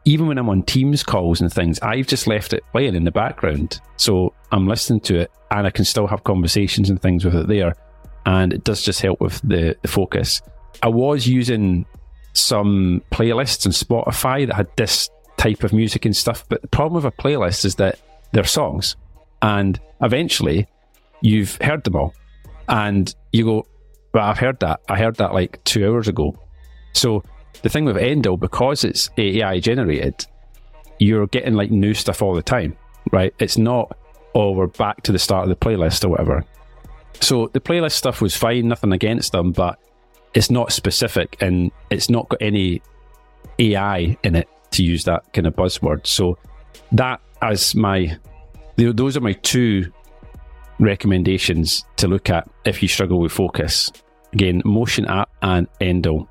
even 0.05 0.27
when 0.27 0.37
I'm 0.37 0.49
on 0.49 0.63
Teams 0.63 1.03
calls 1.03 1.41
and 1.41 1.51
things, 1.51 1.79
I've 1.79 2.07
just 2.07 2.27
left 2.27 2.53
it 2.53 2.63
playing 2.71 2.95
in 2.95 3.03
the 3.03 3.11
background. 3.11 3.79
So 3.97 4.33
I'm 4.51 4.67
listening 4.67 4.99
to 5.01 5.19
it 5.19 5.31
and 5.51 5.65
I 5.65 5.69
can 5.69 5.85
still 5.85 6.07
have 6.07 6.23
conversations 6.23 6.89
and 6.89 7.01
things 7.01 7.23
with 7.23 7.35
it 7.35 7.47
there. 7.47 7.75
And 8.25 8.53
it 8.53 8.63
does 8.63 8.81
just 8.81 9.01
help 9.01 9.19
with 9.19 9.41
the, 9.41 9.75
the 9.81 9.87
focus. 9.87 10.41
I 10.81 10.87
was 10.87 11.27
using 11.27 11.85
some 12.33 13.01
playlists 13.11 13.65
on 13.65 13.71
Spotify 13.71 14.47
that 14.47 14.55
had 14.55 14.67
this 14.75 15.09
type 15.37 15.63
of 15.63 15.73
music 15.73 16.05
and 16.05 16.15
stuff, 16.15 16.45
but 16.49 16.61
the 16.61 16.67
problem 16.67 17.03
with 17.03 17.05
a 17.05 17.21
playlist 17.21 17.65
is 17.65 17.75
that 17.75 17.99
they're 18.31 18.43
songs. 18.43 18.95
And 19.41 19.79
eventually 20.01 20.67
you've 21.21 21.57
heard 21.61 21.83
them 21.83 21.95
all. 21.95 22.13
And 22.67 23.13
you 23.31 23.45
go, 23.45 23.67
Well, 24.13 24.23
I've 24.23 24.37
heard 24.37 24.59
that. 24.61 24.81
I 24.87 24.97
heard 24.97 25.15
that 25.17 25.33
like 25.33 25.63
two 25.63 25.85
hours 25.85 26.07
ago. 26.07 26.37
So 26.93 27.23
the 27.61 27.69
thing 27.69 27.85
with 27.85 27.97
Endel, 27.97 28.39
because 28.39 28.83
it's 28.83 29.09
AI 29.17 29.59
generated, 29.59 30.25
you're 30.99 31.27
getting 31.27 31.55
like 31.55 31.71
new 31.71 31.93
stuff 31.93 32.21
all 32.21 32.35
the 32.35 32.41
time, 32.41 32.77
right? 33.11 33.33
It's 33.39 33.57
not, 33.57 33.97
oh, 34.35 34.51
we're 34.51 34.67
back 34.67 35.03
to 35.03 35.11
the 35.11 35.19
start 35.19 35.43
of 35.43 35.49
the 35.49 35.55
playlist 35.55 36.05
or 36.05 36.09
whatever. 36.09 36.45
So 37.21 37.49
the 37.53 37.59
playlist 37.59 37.93
stuff 37.93 38.21
was 38.21 38.35
fine, 38.35 38.67
nothing 38.67 38.91
against 38.91 39.31
them, 39.31 39.51
but 39.51 39.79
it's 40.33 40.49
not 40.49 40.71
specific 40.71 41.37
and 41.39 41.71
it's 41.89 42.09
not 42.09 42.29
got 42.29 42.41
any 42.41 42.81
AI 43.59 44.17
in 44.23 44.35
it 44.35 44.49
to 44.71 44.83
use 44.83 45.03
that 45.05 45.31
kind 45.33 45.47
of 45.47 45.55
buzzword. 45.55 46.05
So 46.07 46.37
that 46.91 47.21
as 47.41 47.75
my 47.75 48.17
those 48.77 49.15
are 49.15 49.21
my 49.21 49.33
two 49.33 49.91
recommendations 50.79 51.85
to 51.97 52.07
look 52.07 52.29
at 52.29 52.49
if 52.65 52.81
you 52.81 52.87
struggle 52.87 53.19
with 53.19 53.31
focus. 53.31 53.91
Again, 54.33 54.63
Motion 54.65 55.05
app 55.05 55.29
and 55.43 55.67
Endel 55.79 56.27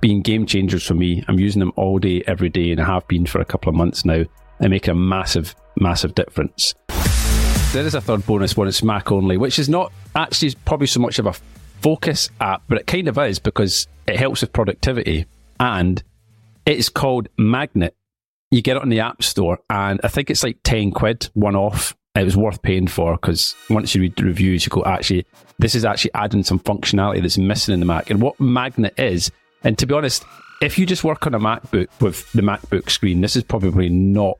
being 0.00 0.22
game 0.22 0.46
changers 0.46 0.84
for 0.84 0.94
me. 0.94 1.22
I'm 1.28 1.38
using 1.38 1.60
them 1.60 1.72
all 1.76 1.98
day, 1.98 2.22
every 2.26 2.48
day, 2.48 2.70
and 2.70 2.80
I 2.80 2.86
have 2.86 3.06
been 3.06 3.26
for 3.26 3.40
a 3.40 3.44
couple 3.44 3.68
of 3.68 3.76
months 3.76 4.04
now, 4.04 4.24
They 4.60 4.68
make 4.68 4.88
a 4.88 4.94
massive, 4.94 5.54
massive 5.78 6.14
difference. 6.14 6.74
There 7.76 7.86
is 7.86 7.94
a 7.94 8.00
third 8.00 8.24
bonus 8.24 8.56
one. 8.56 8.68
It's 8.68 8.82
Mac 8.82 9.12
only, 9.12 9.36
which 9.36 9.58
is 9.58 9.68
not 9.68 9.92
actually 10.14 10.54
probably 10.64 10.86
so 10.86 10.98
much 10.98 11.18
of 11.18 11.26
a 11.26 11.34
focus 11.82 12.30
app, 12.40 12.62
but 12.68 12.78
it 12.78 12.86
kind 12.86 13.06
of 13.06 13.18
is 13.18 13.38
because 13.38 13.86
it 14.06 14.16
helps 14.16 14.40
with 14.40 14.54
productivity 14.54 15.26
and 15.60 16.02
It's 16.64 16.88
called 16.88 17.28
Magnet. 17.36 17.94
You 18.50 18.62
get 18.62 18.76
it 18.76 18.82
on 18.82 18.88
the 18.88 19.00
App 19.00 19.22
Store, 19.22 19.58
and 19.68 20.00
I 20.02 20.08
think 20.08 20.30
it's 20.30 20.42
like 20.42 20.58
10 20.64 20.92
quid, 20.92 21.28
one 21.34 21.54
off. 21.54 21.94
It 22.14 22.24
was 22.24 22.34
worth 22.34 22.62
paying 22.62 22.86
for 22.86 23.12
because 23.12 23.54
once 23.68 23.94
you 23.94 24.00
read 24.00 24.16
the 24.16 24.24
reviews, 24.24 24.64
you 24.64 24.70
go, 24.70 24.82
actually, 24.82 25.26
this 25.58 25.74
is 25.74 25.84
actually 25.84 26.14
adding 26.14 26.44
some 26.44 26.58
functionality 26.58 27.20
that's 27.20 27.36
missing 27.36 27.74
in 27.74 27.80
the 27.80 27.86
Mac. 27.86 28.08
And 28.08 28.22
what 28.22 28.40
Magnet 28.40 28.94
is, 28.98 29.30
and 29.64 29.76
to 29.78 29.86
be 29.86 29.92
honest, 29.92 30.24
if 30.62 30.78
you 30.78 30.86
just 30.86 31.04
work 31.04 31.26
on 31.26 31.34
a 31.34 31.38
MacBook 31.38 31.88
with 32.00 32.32
the 32.32 32.40
MacBook 32.40 32.88
screen, 32.88 33.20
this 33.20 33.36
is 33.36 33.42
probably 33.42 33.90
not 33.90 34.38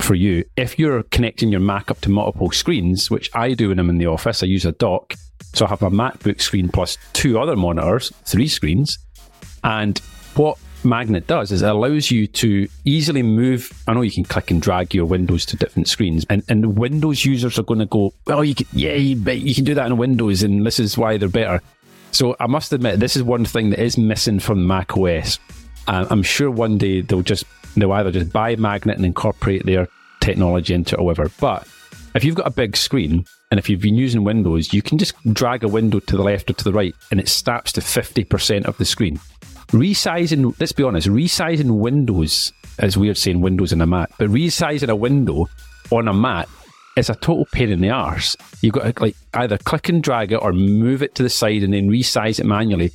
for 0.00 0.14
you. 0.14 0.44
If 0.56 0.78
you're 0.78 1.02
connecting 1.04 1.50
your 1.50 1.60
Mac 1.60 1.90
up 1.90 2.00
to 2.02 2.10
multiple 2.10 2.50
screens, 2.50 3.10
which 3.10 3.30
I 3.34 3.54
do 3.54 3.68
when 3.68 3.78
I'm 3.78 3.90
in 3.90 3.98
the 3.98 4.06
office, 4.06 4.42
I 4.42 4.46
use 4.46 4.64
a 4.64 4.72
dock. 4.72 5.14
So 5.54 5.64
I 5.64 5.68
have 5.68 5.82
a 5.82 5.90
MacBook 5.90 6.40
screen 6.40 6.68
plus 6.68 6.98
two 7.12 7.38
other 7.38 7.56
monitors, 7.56 8.12
three 8.24 8.48
screens. 8.48 8.98
And 9.64 9.98
what 10.34 10.58
Magnet 10.84 11.26
does 11.26 11.50
is 11.50 11.62
it 11.62 11.68
allows 11.68 12.10
you 12.10 12.26
to 12.26 12.68
easily 12.84 13.22
move. 13.22 13.72
I 13.86 13.94
know 13.94 14.02
you 14.02 14.12
can 14.12 14.24
click 14.24 14.50
and 14.50 14.62
drag 14.62 14.94
your 14.94 15.06
windows 15.06 15.44
to 15.46 15.56
different 15.56 15.88
screens, 15.88 16.24
and, 16.30 16.42
and 16.48 16.78
Windows 16.78 17.24
users 17.24 17.58
are 17.58 17.62
going 17.62 17.80
to 17.80 17.86
go, 17.86 18.14
"Oh, 18.28 18.42
you 18.42 18.54
can, 18.54 18.66
yeah, 18.72 18.94
you, 18.94 19.54
can 19.54 19.64
do 19.64 19.74
that 19.74 19.86
in 19.86 19.96
Windows, 19.96 20.42
and 20.42 20.64
this 20.64 20.78
is 20.78 20.96
why 20.96 21.16
they're 21.16 21.28
better." 21.28 21.62
So 22.12 22.36
I 22.40 22.46
must 22.46 22.72
admit, 22.72 23.00
this 23.00 23.16
is 23.16 23.22
one 23.22 23.44
thing 23.44 23.70
that 23.70 23.80
is 23.80 23.98
missing 23.98 24.38
from 24.38 24.66
Mac 24.66 24.96
OS. 24.96 25.38
Uh, 25.88 26.06
I'm 26.08 26.22
sure 26.22 26.50
one 26.50 26.78
day 26.78 27.00
they'll 27.00 27.22
just 27.22 27.44
they'll 27.82 27.92
either 27.92 28.10
just 28.10 28.32
buy 28.32 28.56
Magnet 28.56 28.96
and 28.96 29.06
incorporate 29.06 29.64
their 29.64 29.88
technology 30.20 30.74
into 30.74 30.96
it 30.96 31.00
or 31.00 31.06
whatever. 31.06 31.30
But 31.40 31.68
if 32.14 32.24
you've 32.24 32.34
got 32.34 32.46
a 32.46 32.50
big 32.50 32.76
screen 32.76 33.24
and 33.50 33.58
if 33.58 33.68
you've 33.68 33.80
been 33.80 33.94
using 33.94 34.24
Windows, 34.24 34.72
you 34.72 34.82
can 34.82 34.98
just 34.98 35.14
drag 35.32 35.64
a 35.64 35.68
window 35.68 36.00
to 36.00 36.16
the 36.16 36.22
left 36.22 36.50
or 36.50 36.54
to 36.54 36.64
the 36.64 36.72
right 36.72 36.94
and 37.10 37.20
it 37.20 37.28
snaps 37.28 37.72
to 37.72 37.80
50% 37.80 38.64
of 38.64 38.76
the 38.78 38.84
screen. 38.84 39.20
Resizing, 39.68 40.58
let's 40.60 40.72
be 40.72 40.82
honest, 40.82 41.08
resizing 41.08 41.78
windows, 41.78 42.52
as 42.78 42.96
weird 42.96 43.16
saying 43.16 43.40
windows 43.40 43.72
in 43.72 43.80
a 43.80 43.86
Mac, 43.86 44.10
but 44.18 44.30
resizing 44.30 44.88
a 44.88 44.96
window 44.96 45.48
on 45.90 46.08
a 46.08 46.14
Mac 46.14 46.48
is 46.96 47.10
a 47.10 47.14
total 47.14 47.46
pain 47.52 47.70
in 47.70 47.80
the 47.80 47.90
arse. 47.90 48.36
You've 48.62 48.74
got 48.74 48.96
to 48.96 49.02
like 49.02 49.16
either 49.34 49.58
click 49.58 49.88
and 49.88 50.02
drag 50.02 50.32
it 50.32 50.36
or 50.36 50.52
move 50.52 51.02
it 51.02 51.14
to 51.16 51.22
the 51.22 51.28
side 51.28 51.62
and 51.62 51.74
then 51.74 51.90
resize 51.90 52.40
it 52.40 52.46
manually. 52.46 52.92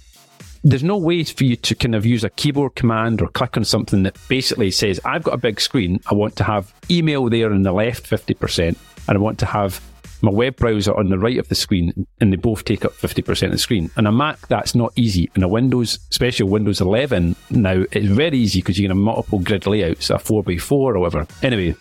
There's 0.63 0.83
no 0.83 0.97
way 0.97 1.23
for 1.23 1.43
you 1.43 1.55
to 1.55 1.75
kind 1.75 1.95
of 1.95 2.05
use 2.05 2.23
a 2.23 2.29
keyboard 2.29 2.75
command 2.75 3.21
or 3.21 3.27
click 3.29 3.57
on 3.57 3.65
something 3.65 4.03
that 4.03 4.15
basically 4.29 4.69
says, 4.69 4.99
I've 5.03 5.23
got 5.23 5.33
a 5.33 5.37
big 5.37 5.59
screen. 5.59 5.99
I 6.09 6.13
want 6.13 6.35
to 6.35 6.43
have 6.43 6.71
email 6.89 7.29
there 7.29 7.51
in 7.51 7.63
the 7.63 7.71
left 7.71 8.07
50%, 8.07 8.77
and 9.07 9.17
I 9.17 9.19
want 9.19 9.39
to 9.39 9.47
have 9.47 9.81
my 10.21 10.31
web 10.31 10.55
browser 10.57 10.95
on 10.95 11.09
the 11.09 11.17
right 11.17 11.39
of 11.39 11.49
the 11.49 11.55
screen, 11.55 12.05
and 12.19 12.31
they 12.31 12.37
both 12.37 12.63
take 12.63 12.85
up 12.85 12.93
50% 12.93 13.45
of 13.47 13.51
the 13.51 13.57
screen. 13.57 13.89
And 13.97 14.07
a 14.07 14.11
Mac, 14.11 14.47
that's 14.49 14.75
not 14.75 14.93
easy. 14.95 15.31
In 15.35 15.41
a 15.41 15.47
Windows, 15.47 15.97
especially 16.11 16.47
Windows 16.47 16.79
11 16.79 17.35
now, 17.49 17.83
it's 17.91 18.05
very 18.05 18.37
easy 18.37 18.59
because 18.59 18.77
you 18.77 18.87
can 18.87 18.95
have 18.95 19.03
multiple 19.03 19.39
grid 19.39 19.65
layouts, 19.65 20.11
a 20.11 20.15
4x4 20.15 20.71
or 20.71 20.99
whatever. 20.99 21.25
Anyway, 21.41 21.75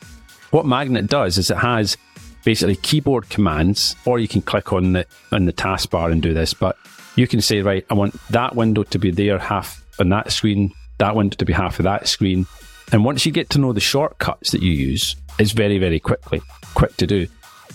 what 0.53 0.65
Magnet 0.65 1.07
does 1.07 1.37
is 1.37 1.51
it 1.51 1.59
has 1.59 1.99
basically 2.45 2.77
keyboard 2.77 3.29
commands, 3.29 3.95
or 4.07 4.19
you 4.19 4.29
can 4.29 4.41
click 4.41 4.73
on 4.73 4.93
the 4.93 5.07
on 5.33 5.45
the 5.45 5.53
taskbar 5.53 6.11
and 6.11 6.23
do 6.23 6.33
this. 6.33 6.55
But 6.55 6.77
you 7.21 7.29
can 7.29 7.41
say, 7.41 7.61
right, 7.61 7.85
I 7.91 7.95
want 7.95 8.15
that 8.31 8.57
window 8.57 8.83
to 8.83 8.99
be 8.99 9.11
there 9.11 9.39
half 9.39 9.85
on 10.01 10.09
that 10.09 10.33
screen, 10.33 10.73
that 10.99 11.15
window 11.15 11.37
to 11.37 11.45
be 11.45 11.53
half 11.53 11.79
of 11.79 11.85
that 11.85 12.09
screen. 12.09 12.47
And 12.93 13.05
once 13.05 13.25
you 13.25 13.33
get 13.33 13.51
to 13.51 13.59
know 13.59 13.73
the 13.73 13.81
shortcuts 13.81 14.51
that 14.51 14.63
you 14.63 14.73
use, 14.73 15.15
it's 15.39 15.53
very, 15.53 15.79
very 15.79 16.01
quickly 16.01 16.41
quick 16.75 16.97
to 16.97 17.07
do 17.07 17.27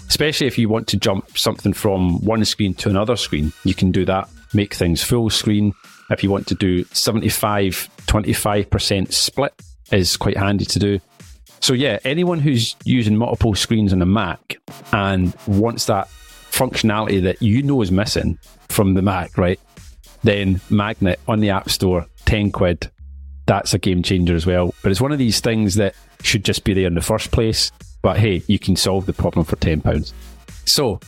especially 0.10 0.48
if 0.48 0.58
you 0.58 0.70
want 0.70 0.88
to 0.88 0.98
jump 0.98 1.38
something 1.38 1.74
from 1.74 2.24
one 2.24 2.44
screen 2.46 2.74
to 2.76 2.90
another 2.90 3.16
screen. 3.16 3.52
You 3.64 3.74
can 3.74 3.92
do 3.92 4.06
that, 4.06 4.30
make 4.54 4.74
things 4.74 5.04
full 5.04 5.30
screen. 5.30 5.74
If 6.10 6.24
you 6.24 6.30
want 6.30 6.48
to 6.48 6.56
do 6.56 6.84
75 6.86 7.90
25% 8.06 9.12
split, 9.12 9.54
is 9.92 10.18
quite 10.18 10.38
handy 10.38 10.66
to 10.66 10.80
do. 10.80 11.00
So, 11.60 11.74
yeah, 11.74 12.00
anyone 12.04 12.40
who's 12.40 12.76
using 12.86 13.18
multiple 13.18 13.56
screens 13.56 13.92
on 13.92 14.02
a 14.02 14.06
Mac 14.06 14.58
and 14.92 15.36
wants 15.48 15.86
that 15.86 16.08
functionality 16.56 17.22
that 17.24 17.42
you 17.42 17.62
know 17.62 17.82
is 17.82 17.92
missing 17.92 18.40
from 18.70 18.94
the 18.94 19.02
Mac, 19.02 19.38
right? 19.38 19.60
Then 20.24 20.62
Magnet 20.70 21.20
on 21.28 21.42
the 21.42 21.50
App 21.50 21.70
Store, 21.70 22.08
10 22.26 22.52
quid. 22.52 22.90
That's 23.46 23.74
a 23.74 23.78
game 23.78 24.02
changer 24.02 24.36
as 24.36 24.46
well. 24.46 24.74
But 24.82 24.92
it's 24.92 25.02
one 25.02 25.12
of 25.12 25.20
these 25.20 25.40
things 25.40 25.76
that 25.76 25.96
should 26.22 26.46
just 26.46 26.64
be 26.64 26.74
there 26.74 26.88
in 26.88 26.96
the 26.96 27.02
first 27.02 27.32
place. 27.32 27.72
But 28.02 28.18
hey, 28.18 28.42
you 28.48 28.58
can 28.58 28.76
solve 28.76 29.06
the 29.06 29.14
problem 29.14 29.46
for 29.46 29.58
£10. 29.58 30.14
So, 30.66 31.00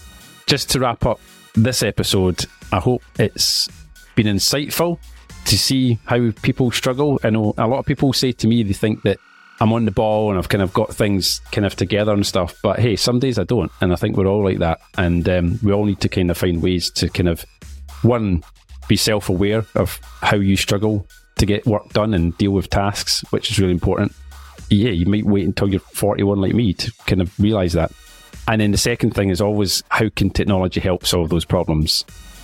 just 0.48 0.70
to 0.72 0.80
wrap 0.80 1.06
up 1.06 1.20
this 1.56 1.82
episode, 1.82 2.46
I 2.72 2.80
hope 2.80 3.02
it's 3.18 3.70
been 4.16 4.28
insightful 4.28 5.00
to 5.46 5.58
see 5.58 5.98
how 6.06 6.32
people 6.42 6.72
struggle. 6.72 7.20
I 7.24 7.30
know 7.30 7.54
a 7.58 7.68
lot 7.68 7.80
of 7.80 7.86
people 7.86 8.12
say 8.14 8.34
to 8.34 8.48
me 8.48 8.64
they 8.64 8.74
think 8.74 9.04
that 9.04 9.18
I'm 9.60 9.74
on 9.74 9.86
the 9.86 9.92
ball 9.92 10.30
and 10.30 10.38
I've 10.38 10.50
kind 10.50 10.62
of 10.62 10.74
got 10.74 10.94
things 10.94 11.42
kind 11.52 11.66
of 11.66 11.76
together 11.76 12.14
and 12.14 12.26
stuff. 12.26 12.56
But 12.62 12.80
hey, 12.80 12.96
some 12.96 13.20
days 13.20 13.40
I 13.40 13.44
don't. 13.44 13.72
And 13.82 13.92
I 13.92 13.96
think 13.96 14.16
we're 14.16 14.28
all 14.28 14.44
like 14.44 14.60
that. 14.60 14.80
And 14.98 15.28
um, 15.28 15.60
we 15.64 15.72
all 15.72 15.86
need 15.86 16.02
to 16.02 16.10
kind 16.10 16.30
of 16.30 16.38
find 16.38 16.62
ways 16.62 16.92
to 16.92 17.10
kind 17.10 17.30
of, 17.30 17.46
one, 18.02 18.44
be 18.88 18.96
self 18.96 19.30
aware 19.30 19.66
of 19.76 20.00
how 20.22 20.38
you 20.38 20.56
struggle 20.56 21.08
to 21.38 21.46
get 21.46 21.66
work 21.66 21.90
done 21.90 22.14
and 22.14 22.38
deal 22.38 22.52
with 22.52 22.70
tasks, 22.70 23.24
which 23.32 23.52
is 23.52 23.60
really 23.60 23.74
important 23.74 24.12
yeah, 24.70 24.92
you 24.92 25.06
might 25.06 25.26
wait 25.26 25.46
until 25.46 25.70
you're 25.70 25.80
41 25.80 26.42
like 26.42 26.54
me 26.54 26.74
to 26.74 26.92
kind 27.06 27.22
of 27.22 27.38
realize 27.40 27.74
that. 27.74 27.92
And 28.48 28.62
then 28.62 28.72
the 28.72 28.78
second 28.78 29.14
thing 29.14 29.30
is 29.30 29.42
always 29.42 29.84
how 29.90 30.10
can 30.10 30.30
technology 30.30 30.80
help 30.80 31.06
solve 31.06 31.30
those 31.30 31.46
problems? 31.46 32.04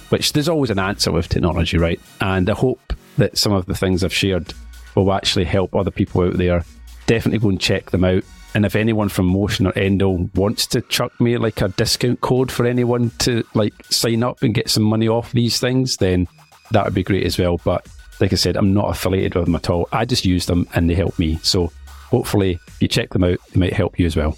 Which 0.10 0.34
there's 0.34 0.50
always 0.50 0.70
an 0.70 0.80
answer 0.80 1.12
with 1.12 1.30
technology, 1.30 1.78
right? 1.78 2.00
And 2.22 2.50
I 2.50 2.54
hope 2.54 2.94
that 3.18 3.38
some 3.38 3.54
of 3.54 3.66
the 3.66 3.76
things 3.76 4.04
I've 4.04 4.14
shared 4.14 4.54
will 4.96 5.12
actually 5.14 5.46
help 5.46 5.76
other 5.76 5.92
people 5.92 6.22
out 6.22 6.38
there. 6.38 6.66
Definitely 7.06 7.40
go 7.40 7.50
and 7.50 7.60
check 7.60 7.92
them 7.92 8.04
out. 8.04 8.24
And 8.56 8.66
if 8.66 8.76
anyone 8.76 9.10
from 9.10 9.26
Motion 9.26 9.66
or 9.66 9.72
Endel 9.74 10.34
wants 10.36 10.68
to 10.68 10.82
chuck 10.82 11.20
me 11.20 11.38
like 11.38 11.62
a 11.62 11.70
discount 11.70 12.22
code 12.22 12.52
for 12.52 12.66
anyone 12.66 13.10
to 13.20 13.44
like 13.56 13.74
sign 13.90 14.24
up 14.24 14.44
and 14.44 14.54
get 14.54 14.70
some 14.70 14.84
money 14.84 15.08
off 15.08 15.32
these 15.32 15.60
things, 15.60 15.98
then 15.98 16.28
that 16.72 16.86
would 16.86 16.94
be 16.94 17.04
great 17.04 17.26
as 17.26 17.40
well. 17.40 17.60
But 17.64 17.88
like 18.20 18.32
I 18.32 18.36
said, 18.36 18.56
I'm 18.56 18.74
not 18.74 18.90
affiliated 18.90 19.36
with 19.36 19.46
them 19.46 19.56
at 19.56 19.70
all. 19.70 19.90
I 19.92 20.06
just 20.06 20.24
use 20.24 20.46
them 20.46 20.68
and 20.76 20.90
they 20.90 20.96
help 20.96 21.18
me. 21.18 21.40
So 21.42 21.72
hopefully, 21.88 22.60
if 22.68 22.82
you 22.82 22.88
check 22.88 23.10
them 23.10 23.24
out, 23.24 23.40
they 23.52 23.60
might 23.60 23.74
help 23.74 23.98
you 23.98 24.06
as 24.06 24.16
well. 24.16 24.38